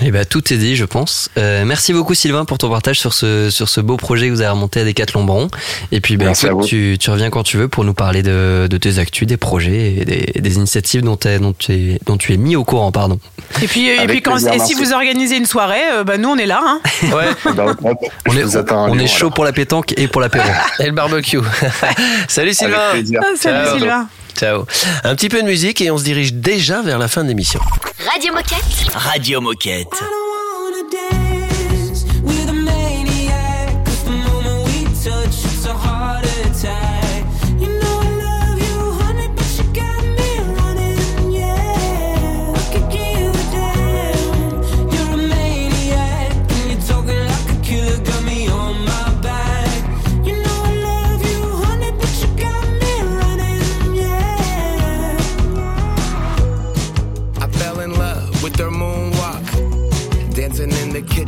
Eh 0.02 0.10
ben, 0.12 0.26
tout 0.26 0.54
est 0.54 0.58
dit, 0.58 0.76
je 0.76 0.86
pense. 0.86 1.30
Euh, 1.38 1.66
merci 1.66 1.92
beaucoup, 1.94 2.14
Sylvain, 2.14 2.46
pour 2.46 2.58
ton 2.58 2.70
partage 2.70 3.00
sur 3.00 3.14
ce, 3.14 3.50
sur 3.50 3.68
ce 3.68 3.82
beau 3.82 3.98
projet 3.98 4.28
que 4.28 4.32
vous 4.34 4.42
avez 4.42 4.50
remonté 4.52 4.80
à 4.80 4.86
Decathlon 4.86 5.24
Bron. 5.26 5.50
Et 5.92 6.00
puis, 6.00 6.16
ben, 6.18 6.32
écoute, 6.32 6.66
tu, 6.66 6.98
tu 7.00 7.10
reviens 7.10 7.30
quand 7.30 7.44
tu 7.44 7.58
veux 7.58 7.68
pour 7.68 7.84
nous 7.84 7.94
parler 7.94 8.24
de, 8.24 8.68
de 8.70 8.78
tes 8.78 9.00
actus, 9.00 9.28
des 9.28 9.38
projets 9.38 9.96
et 9.98 10.06
des, 10.06 10.40
des 10.42 10.56
initiatives 10.56 11.02
dont, 11.02 11.18
t'es- 11.18 11.40
dont, 11.40 11.54
tu 11.58 11.74
es, 11.74 12.00
dont 12.06 12.18
tu 12.18 12.34
es 12.34 12.38
mis 12.38 12.56
au 12.56 12.64
courant, 12.64 12.92
pardon. 12.92 13.20
Et 13.62 13.68
puis, 13.68 13.88
et 13.90 14.08
puis 14.08 14.22
quand, 14.22 14.32
plaisir, 14.32 14.54
et 14.54 14.60
si 14.60 14.74
vous 14.76 14.94
organisez 14.94 15.36
une 15.38 15.46
soirée, 15.46 15.82
euh, 15.94 16.04
bah, 16.04 16.18
nous 16.18 16.30
on 16.30 16.38
est 16.38 16.46
là. 16.46 16.62
Hein. 16.64 16.80
Ouais. 17.12 17.54
Bah, 17.54 17.66
hop, 17.84 17.98
On 18.28 18.38
est, 18.38 18.44
on 18.72 18.98
est 19.00 19.08
chaud 19.08 19.26
alors. 19.26 19.34
pour 19.34 19.44
la 19.44 19.52
pétanque 19.52 19.94
et 19.98 20.08
pour 20.08 20.22
l'apéro. 20.22 20.48
Et 20.80 20.86
le 20.86 20.92
barbecue. 20.94 21.40
Salut 22.28 22.54
Sylvain. 22.54 22.78
Avec 22.92 23.02
plaisir. 23.02 23.20
Ah, 23.24 23.28
salut 23.36 23.66
Ciao. 23.66 23.78
Sylvain. 23.78 24.08
Ciao. 24.38 24.66
Un 25.04 25.16
petit 25.16 25.30
peu 25.30 25.42
de 25.42 25.48
musique 25.48 25.82
et 25.82 25.92
on 25.92 25.98
se 25.98 26.04
dirige 26.04 26.34
déjà 26.34 26.82
vers 26.82 26.98
la 26.98 27.08
fin 27.08 27.24
de 27.24 27.30
l'émission. 27.30 27.60
Radio 28.12 28.34
Moquette. 28.34 28.94
Radio 28.94 29.42
Moquette. 29.42 30.04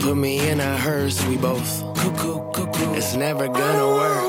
Put 0.00 0.16
me 0.16 0.48
in 0.48 0.60
a 0.60 0.76
hearse, 0.76 1.24
we 1.26 1.36
both 1.36 1.82
cuckoo, 1.96 2.50
cuckoo. 2.52 2.94
It's 2.94 3.14
never 3.14 3.48
gonna 3.48 3.86
work. 3.88 4.27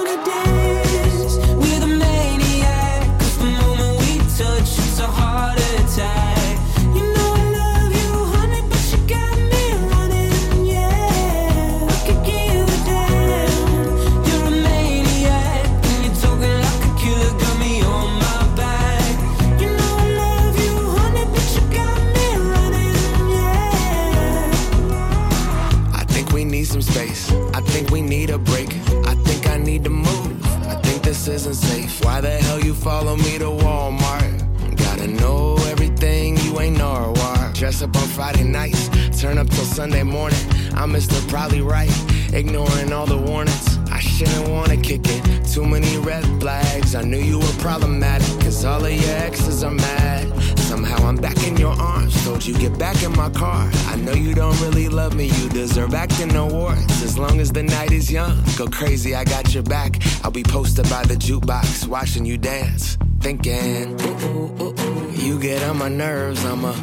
Follow 32.89 33.15
me 33.17 33.37
to 33.37 33.45
Walmart? 33.45 34.35
Gotta 34.75 35.05
know 35.05 35.55
everything, 35.67 36.35
you 36.37 36.59
ain't 36.59 36.79
Norwalk. 36.79 37.53
Dress 37.53 37.83
up 37.83 37.95
on 37.95 38.07
Friday 38.17 38.43
nights, 38.43 38.89
turn 39.21 39.37
up 39.37 39.47
till 39.47 39.69
Sunday 39.79 40.01
morning. 40.01 40.39
I'm 40.73 40.91
Mr. 40.91 41.15
Probably 41.29 41.61
Right, 41.61 41.95
ignoring 42.33 42.91
all 42.91 43.05
the 43.05 43.15
warnings. 43.15 43.77
I 43.91 43.99
shouldn't 43.99 44.49
wanna 44.49 44.75
kick 44.75 45.01
it. 45.05 45.21
Too 45.53 45.65
many 45.65 45.97
red 45.97 46.25
flags. 46.41 46.95
I 46.95 47.03
knew 47.03 47.21
you 47.31 47.37
were 47.37 47.57
problematic, 47.59 48.27
cause 48.41 48.65
all 48.65 48.83
of 48.83 48.91
your 48.91 49.17
exes 49.17 49.63
are 49.63 49.77
mad. 49.89 50.25
Somehow 50.69 51.07
I'm 51.07 51.15
back 51.15 51.47
in 51.47 51.57
your 51.57 51.73
arms. 51.81 52.13
Told 52.23 52.45
you 52.45 52.53
get 52.53 52.77
back 52.77 53.01
in 53.01 53.11
my 53.13 53.31
car. 53.31 53.67
I 53.87 53.95
know 53.95 54.13
you 54.13 54.35
don't 54.35 54.55
really 54.61 54.87
love 54.87 55.15
me. 55.15 55.25
You 55.25 55.49
deserve 55.49 55.95
acting 55.95 56.35
awards. 56.35 57.01
As 57.01 57.17
long 57.17 57.39
as 57.39 57.51
the 57.51 57.63
night 57.63 57.91
is 57.91 58.11
young, 58.11 58.39
go 58.55 58.67
crazy. 58.67 59.15
I 59.15 59.23
got 59.23 59.51
your 59.51 59.63
back. 59.63 59.99
I'll 60.23 60.29
be 60.29 60.43
posted 60.43 60.87
by 60.87 61.03
the 61.05 61.15
jukebox, 61.15 61.87
watching 61.87 62.23
you 62.23 62.37
dance, 62.37 62.99
thinking. 63.19 63.99
Ooh, 63.99 64.61
ooh, 64.61 64.75
ooh. 64.79 65.11
You 65.13 65.39
get 65.39 65.63
on 65.63 65.79
my 65.79 65.89
nerves. 65.89 66.45
I'm 66.45 66.63
a. 66.63 66.75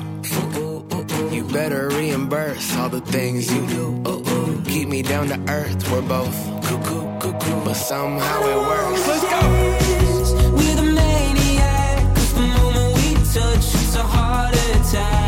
You 1.32 1.45
better 1.45 1.89
reimburse 1.91 2.76
all 2.78 2.89
the 2.89 3.03
things 3.03 3.49
you 3.55 3.64
do. 3.68 4.64
Keep 4.66 4.89
me 4.89 5.03
down 5.03 5.28
to 5.28 5.39
earth. 5.49 5.89
We're 5.93 6.03
both 6.03 6.34
cuckoo, 6.64 7.20
cuckoo, 7.20 7.64
but 7.64 7.74
somehow 7.74 8.41
it 8.49 8.57
works. 8.57 9.07
Let's 9.07 9.22
go. 9.22 9.86
It's 13.75 13.97
a 13.97 14.03
heart 14.03 14.55
attack. 14.55 15.26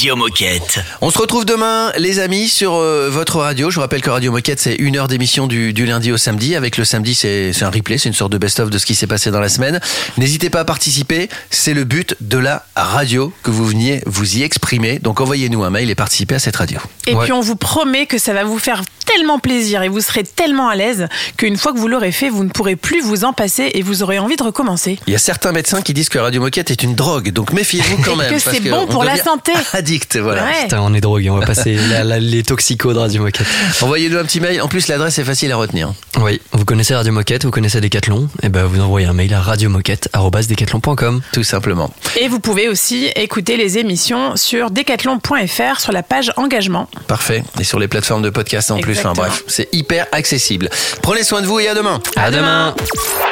Radio 0.00 0.16
Moquette. 0.16 0.80
On 1.02 1.10
se 1.10 1.18
retrouve 1.18 1.44
demain, 1.44 1.92
les 1.98 2.20
amis, 2.20 2.48
sur 2.48 2.72
euh, 2.72 3.10
votre 3.10 3.36
radio. 3.36 3.68
Je 3.68 3.74
vous 3.74 3.82
rappelle 3.82 4.00
que 4.00 4.08
Radio 4.08 4.32
Moquette, 4.32 4.58
c'est 4.58 4.76
une 4.76 4.96
heure 4.96 5.08
d'émission 5.08 5.46
du, 5.46 5.74
du 5.74 5.84
lundi 5.84 6.10
au 6.10 6.16
samedi. 6.16 6.56
Avec 6.56 6.78
le 6.78 6.86
samedi, 6.86 7.14
c'est 7.14 7.52
c'est 7.52 7.66
un 7.66 7.70
replay, 7.70 7.98
c'est 7.98 8.08
une 8.08 8.14
sorte 8.14 8.32
de 8.32 8.38
best-of 8.38 8.70
de 8.70 8.78
ce 8.78 8.86
qui 8.86 8.94
s'est 8.94 9.06
passé 9.06 9.30
dans 9.30 9.40
la 9.40 9.50
semaine. 9.50 9.78
N'hésitez 10.16 10.48
pas 10.48 10.60
à 10.60 10.64
participer. 10.64 11.28
C'est 11.50 11.74
le 11.74 11.84
but 11.84 12.16
de 12.22 12.38
la 12.38 12.64
radio 12.74 13.30
que 13.42 13.50
vous 13.50 13.66
veniez 13.66 14.00
vous 14.06 14.38
y 14.38 14.42
exprimer. 14.42 14.98
Donc 15.00 15.20
envoyez-nous 15.20 15.62
un 15.64 15.70
mail 15.70 15.90
et 15.90 15.94
participez 15.94 16.36
à 16.36 16.38
cette 16.38 16.56
radio. 16.56 16.78
Et 17.06 17.14
puis 17.14 17.32
on 17.32 17.42
vous 17.42 17.56
promet 17.56 18.06
que 18.06 18.16
ça 18.16 18.32
va 18.32 18.44
vous 18.44 18.58
faire 18.58 18.80
tellement 19.14 19.38
plaisir 19.38 19.82
et 19.82 19.88
vous 19.88 20.00
serez 20.00 20.22
tellement 20.24 20.68
à 20.68 20.74
l'aise 20.76 21.08
qu'une 21.36 21.56
fois 21.56 21.72
que 21.72 21.78
vous 21.78 21.88
l'aurez 21.88 22.12
fait, 22.12 22.28
vous 22.28 22.44
ne 22.44 22.48
pourrez 22.50 22.76
plus 22.76 23.00
vous 23.00 23.24
en 23.24 23.32
passer 23.32 23.70
et 23.74 23.82
vous 23.82 24.02
aurez 24.02 24.18
envie 24.18 24.36
de 24.36 24.42
recommencer. 24.42 24.98
Il 25.06 25.12
y 25.12 25.16
a 25.16 25.18
certains 25.18 25.52
médecins 25.52 25.82
qui 25.82 25.94
disent 25.94 26.08
que 26.08 26.18
Radio 26.18 26.40
Moquette 26.40 26.70
est 26.70 26.82
une 26.82 26.94
drogue, 26.94 27.30
donc 27.30 27.52
méfiez-vous 27.52 28.02
quand 28.02 28.16
même. 28.16 28.28
que 28.34 28.42
parce 28.42 28.56
c'est 28.56 28.60
bon 28.70 28.80
on 28.82 28.86
pour 28.86 29.04
la 29.04 29.16
santé. 29.16 29.52
Addict, 29.72 30.16
voilà. 30.18 30.44
Ouais. 30.44 30.62
Putain, 30.62 30.80
on 30.82 30.94
est 30.94 31.00
drogué, 31.00 31.30
on 31.30 31.38
va 31.38 31.46
passer 31.46 31.74
la- 31.90 32.04
la- 32.04 32.18
les 32.20 32.42
toxicos 32.42 32.94
de 32.94 32.98
Radio 32.98 33.22
Moquette. 33.22 33.46
Envoyez-nous 33.82 34.18
un 34.18 34.24
petit 34.24 34.40
mail. 34.40 34.60
En 34.62 34.68
plus, 34.68 34.88
l'adresse 34.88 35.18
est 35.18 35.24
facile 35.24 35.50
à 35.52 35.56
retenir. 35.56 35.92
Oui, 36.20 36.40
vous 36.52 36.64
connaissez 36.64 36.94
Radio 36.94 37.12
Moquette, 37.12 37.44
vous 37.44 37.50
connaissez 37.50 37.80
Decathlon, 37.80 38.28
et 38.42 38.48
ben 38.48 38.64
vous 38.64 38.80
envoyez 38.80 39.06
un 39.06 39.12
mail 39.12 39.32
à 39.34 39.40
radiomoquette@decathlon.com. 39.40 41.20
Tout 41.32 41.44
simplement. 41.44 41.92
Et 42.20 42.28
vous 42.28 42.40
pouvez 42.40 42.68
aussi 42.68 43.06
écouter 43.16 43.56
les 43.56 43.78
émissions 43.78 44.36
sur 44.36 44.70
decathlon.fr 44.70 45.80
sur 45.80 45.92
la 45.92 46.02
page 46.02 46.32
engagement. 46.36 46.88
Parfait. 47.06 47.42
Et 47.58 47.64
sur 47.64 47.78
les 47.78 47.88
plateformes 47.88 48.22
de 48.22 48.30
podcast 48.30 48.70
en 48.70 48.78
plus. 48.78 48.99
Enfin 49.00 49.12
bref, 49.14 49.44
c'est 49.46 49.74
hyper 49.74 50.06
accessible. 50.12 50.68
Prenez 51.02 51.24
soin 51.24 51.40
de 51.40 51.46
vous 51.46 51.58
et 51.58 51.68
à 51.68 51.74
demain. 51.74 52.00
À 52.16 52.30
demain. 52.30 52.74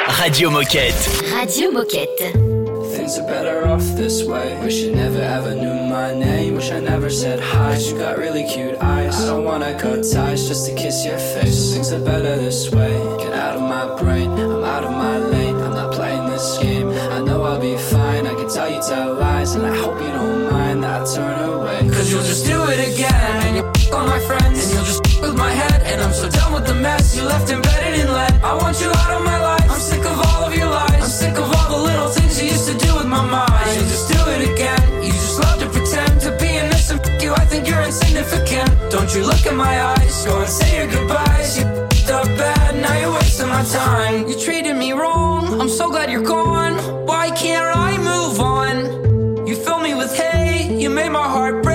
Radio 0.07 0.49
Moquette. 0.49 0.95
Radio 1.39 1.71
Moquette. 1.71 2.33
Things 2.95 3.19
are 3.19 3.27
better 3.27 3.67
off 3.67 3.83
this 3.95 4.23
way. 4.23 4.57
Wish 4.63 4.81
you 4.81 4.95
never 4.95 5.21
ever 5.21 5.53
knew 5.53 5.73
my 5.87 6.13
name. 6.13 6.55
Wish 6.55 6.71
I 6.71 6.79
never 6.79 7.09
said 7.11 7.39
hi. 7.39 7.77
You 7.77 7.97
got 7.99 8.17
really 8.17 8.45
cute 8.47 8.77
eyes. 8.81 9.21
I 9.21 9.27
don't 9.27 9.45
wanna 9.45 9.77
cut 9.79 10.03
ties 10.03 10.47
just 10.47 10.65
to 10.67 10.73
kiss 10.75 11.05
your 11.05 11.19
face. 11.19 11.73
Things 11.73 11.91
are 11.91 12.03
better 12.03 12.35
this 12.37 12.71
way. 12.71 12.93
Get 13.19 13.33
out 13.33 13.55
of 13.55 13.61
my 13.61 13.95
brain. 14.01 14.31
I'm 14.31 14.63
out 14.63 14.83
of 14.83 14.91
my 14.91 15.17
lane. 15.17 15.38
Done 26.49 26.61
with 26.61 26.67
the 26.67 26.75
mess 26.75 27.15
you 27.15 27.23
left 27.23 27.49
embedded 27.51 27.99
in 27.99 28.07
lead. 28.11 28.33
I 28.43 28.53
want 28.55 28.79
you 28.81 28.87
out 28.87 29.11
of 29.17 29.23
my 29.23 29.39
life. 29.39 29.69
I'm 29.69 29.79
sick 29.79 30.03
of 30.05 30.17
all 30.27 30.43
of 30.47 30.55
your 30.55 30.69
lies. 30.69 31.01
I'm 31.03 31.09
sick 31.09 31.37
of 31.37 31.47
all 31.55 31.69
the 31.77 31.83
little 31.89 32.09
things 32.09 32.41
you 32.41 32.49
used 32.49 32.67
to 32.67 32.77
do 32.77 32.95
with 32.95 33.07
my 33.07 33.23
mind. 33.25 33.75
You 33.75 33.81
just 33.93 34.07
do 34.11 34.19
it 34.35 34.41
again. 34.53 35.03
You 35.03 35.11
just 35.11 35.39
love 35.39 35.59
to 35.59 35.67
pretend 35.69 36.21
to 36.21 36.31
be 36.37 36.49
innocent. 36.57 37.05
F- 37.05 37.21
you, 37.23 37.33
I 37.33 37.45
think 37.45 37.67
you're 37.67 37.81
insignificant. 37.81 38.69
Don't 38.91 39.13
you 39.15 39.25
look 39.25 39.45
in 39.45 39.55
my 39.55 39.75
eyes. 39.93 40.25
Go 40.25 40.39
and 40.39 40.49
say 40.49 40.69
your 40.77 40.87
goodbyes. 40.87 41.57
You 41.57 41.65
f***ed 41.65 42.11
up 42.11 42.27
bad. 42.37 42.81
Now 42.81 42.95
you're 42.99 43.13
wasting 43.13 43.49
my 43.49 43.63
time. 43.63 44.27
You 44.27 44.35
treated 44.39 44.75
me 44.75 44.91
wrong. 44.93 45.61
I'm 45.61 45.69
so 45.69 45.89
glad 45.89 46.11
you're 46.11 46.29
gone. 46.37 46.75
Why 47.05 47.31
can't 47.31 47.67
I 47.89 47.97
move 47.97 48.39
on? 48.39 49.47
You 49.47 49.55
fill 49.55 49.79
me 49.79 49.93
with 49.93 50.13
hate. 50.15 50.79
You 50.81 50.89
made 50.89 51.09
my 51.09 51.27
heart 51.35 51.63
break. 51.63 51.68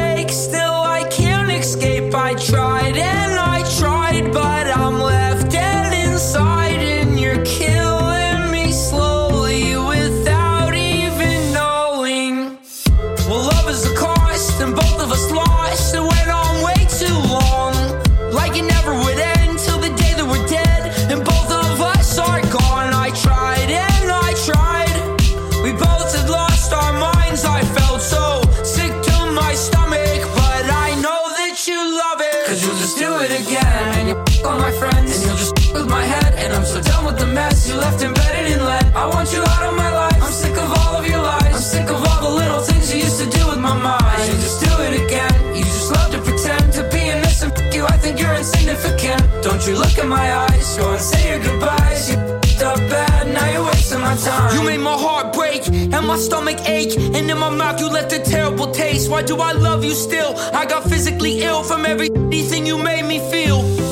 Left 37.84 38.02
embedded 38.02 38.46
in 38.52 38.60
lead. 38.64 38.86
I 38.94 39.06
want 39.12 39.32
you 39.32 39.42
out 39.52 39.64
of 39.68 39.74
my 39.76 39.90
life. 40.02 40.20
I'm 40.24 40.32
sick 40.32 40.56
of 40.64 40.68
all 40.78 40.94
of 41.00 41.06
your 41.06 41.22
lies. 41.30 41.54
I'm 41.56 41.66
sick 41.74 41.88
of 41.94 42.00
all 42.08 42.20
the 42.26 42.34
little 42.40 42.62
things 42.68 42.84
you 42.92 43.00
used 43.06 43.20
to 43.22 43.28
do 43.38 43.42
with 43.50 43.60
my 43.68 43.76
mind. 43.90 44.22
You 44.28 44.36
just 44.46 44.58
do 44.66 44.72
it 44.86 44.94
again. 45.04 45.34
You 45.56 45.64
just 45.64 45.90
love 45.92 46.10
to 46.14 46.20
pretend 46.28 46.72
to 46.78 46.82
be 46.94 47.02
innocent. 47.14 47.52
F- 47.58 47.74
you, 47.74 47.84
I 47.94 47.96
think 48.02 48.18
you're 48.20 48.36
insignificant. 48.42 49.20
Don't 49.46 49.62
you 49.66 49.74
look 49.82 49.96
in 50.02 50.08
my 50.08 50.26
eyes. 50.44 50.66
Go 50.78 50.92
and 50.92 51.04
say 51.10 51.22
your 51.30 51.40
goodbyes. 51.46 52.10
You 52.10 52.16
f***ed 52.16 52.62
up 52.70 52.78
bad. 52.92 53.22
Now 53.36 53.46
you're 53.52 53.66
wasting 53.70 54.00
my 54.00 54.16
time. 54.16 54.50
You 54.54 54.62
made 54.70 54.82
my 54.92 54.96
heart 55.06 55.34
break 55.34 55.62
and 55.94 56.04
my 56.12 56.16
stomach 56.16 56.60
ache, 56.78 56.96
and 57.16 57.30
in 57.32 57.38
my 57.38 57.50
mouth 57.50 57.78
you 57.80 57.88
left 57.88 58.12
a 58.12 58.20
terrible 58.20 58.68
taste. 58.72 59.10
Why 59.10 59.22
do 59.22 59.36
I 59.50 59.52
love 59.52 59.84
you 59.84 59.94
still? 60.08 60.32
I 60.60 60.64
got 60.66 60.82
physically 60.84 61.42
ill 61.42 61.62
from 61.62 61.84
everything 61.84 62.66
you 62.66 62.78
made 62.78 63.04
me 63.12 63.18
feel. 63.30 63.83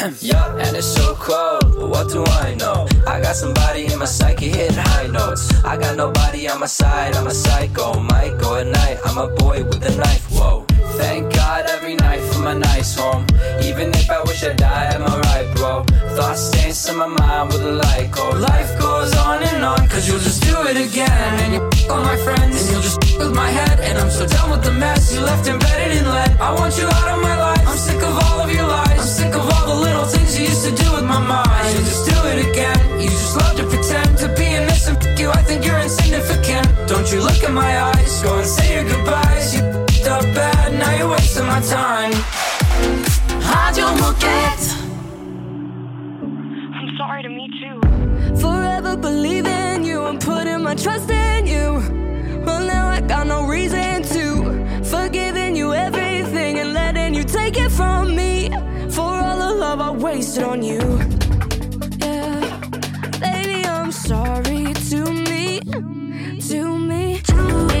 yeah, 0.20 0.56
and 0.56 0.76
it's 0.76 0.86
so 0.86 1.14
cold. 1.16 1.76
But 1.76 1.88
what 1.88 2.08
do 2.08 2.24
I 2.24 2.54
know? 2.54 2.88
I 3.06 3.20
got 3.20 3.36
somebody 3.36 3.84
in 3.84 3.98
my 3.98 4.06
psyche 4.06 4.48
hitting 4.48 4.78
high 4.78 5.08
notes. 5.08 5.52
I 5.62 5.76
got 5.76 5.96
nobody 5.96 6.48
on 6.48 6.60
my 6.60 6.66
side. 6.66 7.14
I'm 7.16 7.26
a 7.26 7.34
psycho. 7.34 8.00
Might 8.00 8.38
go 8.38 8.56
at 8.56 8.66
night. 8.66 8.96
I'm 9.04 9.18
a 9.18 9.28
boy 9.36 9.62
with 9.64 9.84
a 9.84 9.94
knife. 9.96 10.24
Whoa. 10.30 10.64
Thank 10.96 11.34
God 11.34 11.66
every 11.68 11.96
night 11.96 12.20
for 12.20 12.40
my 12.40 12.54
nice 12.54 12.94
home. 12.94 13.26
Even 13.62 13.90
if 13.90 14.08
I 14.10 14.22
wish 14.22 14.42
I 14.42 14.54
died, 14.54 14.94
am 14.94 15.02
I 15.02 15.18
right, 15.20 15.56
bro? 15.56 15.84
Thoughts 16.16 16.50
dance 16.50 16.88
in 16.88 16.96
my 16.96 17.06
mind 17.06 17.52
with 17.52 17.62
a 17.62 17.72
light 17.72 18.10
go. 18.10 18.30
Life 18.30 18.78
goes 18.80 19.14
on 19.16 19.42
and 19.42 19.62
on, 19.62 19.86
cause 19.88 20.08
you'll 20.08 20.20
just 20.20 20.42
do 20.42 20.56
it 20.66 20.78
again. 20.78 21.32
And 21.44 21.52
you 21.54 21.90
on 21.90 22.04
my 22.04 22.16
friends, 22.16 22.56
and 22.56 22.70
you'll 22.70 22.80
just 22.80 23.00
with 23.18 23.34
my 23.34 23.50
head. 23.50 23.80
And 23.80 23.98
I'm 23.98 24.10
so 24.10 24.26
done 24.26 24.50
with 24.50 24.64
the 24.64 24.72
mess 24.72 25.12
you 25.14 25.20
left 25.20 25.46
embedded 25.46 25.98
in 25.98 26.04
lead. 26.06 26.38
I 26.40 26.54
want 26.54 26.78
you 26.78 26.86
out 26.86 27.08
of 27.16 27.20
my 27.20 27.36
life. 27.36 27.68
I'm 27.68 27.76
sick 27.76 28.00
of 28.02 28.16
all 28.24 28.40
of 28.40 28.50
your 28.50 28.66
lies. 28.66 28.89
The 29.70 29.76
little 29.76 30.04
things 30.04 30.38
you 30.38 30.46
used 30.46 30.64
to 30.68 30.74
do 30.82 30.88
with 30.96 31.04
my 31.04 31.20
mind. 31.34 31.68
You 31.74 31.82
just 31.90 32.04
do 32.10 32.18
it 32.32 32.38
again. 32.48 32.78
You 33.00 33.08
just 33.08 33.36
love 33.36 33.54
to 33.60 33.64
pretend 33.72 34.18
to 34.18 34.28
be 34.38 34.46
innocent. 34.58 34.98
F- 35.04 35.18
you, 35.20 35.30
I 35.30 35.42
think 35.48 35.64
you're 35.64 35.82
insignificant. 35.88 36.66
Don't 36.88 37.08
you 37.12 37.20
look 37.28 37.40
in 37.48 37.54
my 37.54 37.72
eyes. 37.88 38.12
Go 38.22 38.38
and 38.38 38.48
say 38.56 38.66
your 38.74 38.86
goodbyes. 38.92 39.54
You 39.54 39.62
f***ed 39.62 40.08
up 40.16 40.24
bad. 40.38 40.68
Now 40.80 40.92
you're 40.98 41.12
wasting 41.16 41.46
my 41.54 41.60
time. 41.78 42.12
Radio 43.54 43.86
Moquette. 44.02 44.66
I'm 46.78 46.90
sorry 47.00 47.22
to 47.22 47.30
meet 47.40 47.54
you. 47.64 47.74
Forever 48.44 48.96
believing 48.96 49.84
you 49.84 49.98
and 50.08 50.18
putting 50.20 50.62
my 50.68 50.74
trust 50.74 51.08
in 51.10 51.46
you. 51.46 51.66
Well, 52.44 52.62
now 52.74 52.88
I 52.88 53.00
got 53.12 53.26
no 53.26 53.46
reason 53.46 53.89
wasted 60.10 60.42
on 60.42 60.60
you. 60.60 60.80
Yeah. 61.98 62.60
Baby, 63.20 63.64
I'm 63.64 63.92
sorry 63.92 64.74
to 64.90 65.04
me. 65.12 65.60
To 66.48 66.78
me. 66.78 67.20
Sorry 67.24 67.80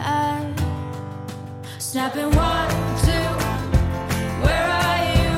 Snapping 1.91 2.31
one, 2.37 2.69
two. 3.03 3.27
Where 4.45 4.67
are 4.79 4.99
you? 5.11 5.31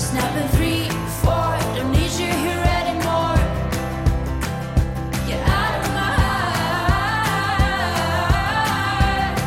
Snapping 0.00 0.48
three, 0.56 0.84
four. 1.22 1.50
Don't 1.76 1.92
need 1.92 2.10
you 2.10 2.32
here 2.44 2.64
anymore. 2.80 3.38
Get 5.28 5.40
out 5.46 5.74
of 5.78 5.84
my 5.94 6.12
heart. 9.22 9.38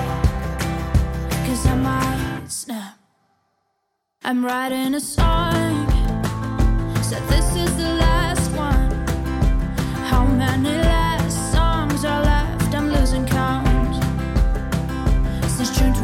Cause 1.45 1.63
I 1.65 1.75
might 1.75 2.47
snap. 2.47 2.97
I'm 4.23 4.45
writing 4.45 4.93
a 4.93 5.01
song. 5.01 5.14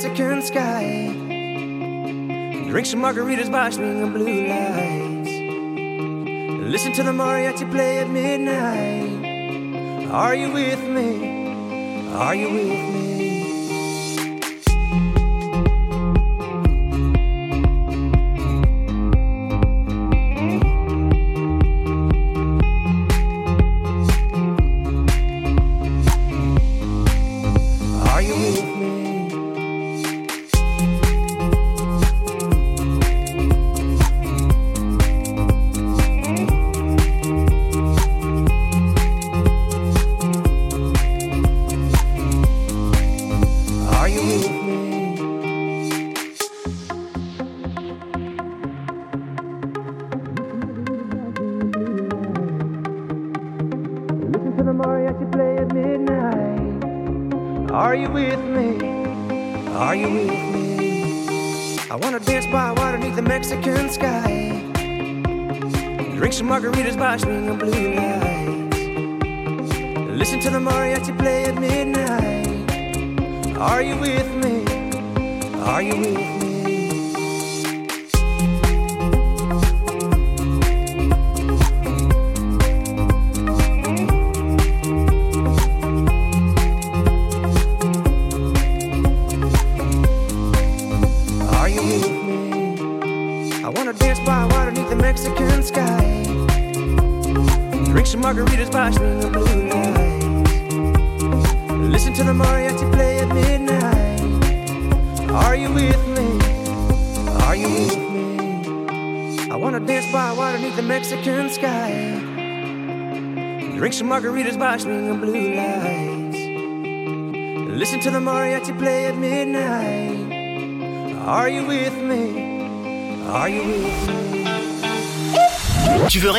Mexican 0.00 0.42
sky. 0.42 1.08
Drink 2.70 2.86
some 2.86 3.02
margaritas 3.02 3.50
by 3.50 3.68
swinging 3.70 4.12
blue 4.12 4.46
lights. 4.46 5.32
Listen 6.70 6.92
to 6.92 7.02
the 7.02 7.10
mariachi 7.10 7.68
play 7.68 7.98
at 7.98 8.08
midnight. 8.08 9.24
Are 10.12 10.36
you 10.36 10.52
with 10.52 10.80
me? 10.84 12.12
Are 12.12 12.32
you 12.32 12.48
with 12.48 12.68
me? 12.94 13.08
Are 28.12 28.22
you 28.22 28.77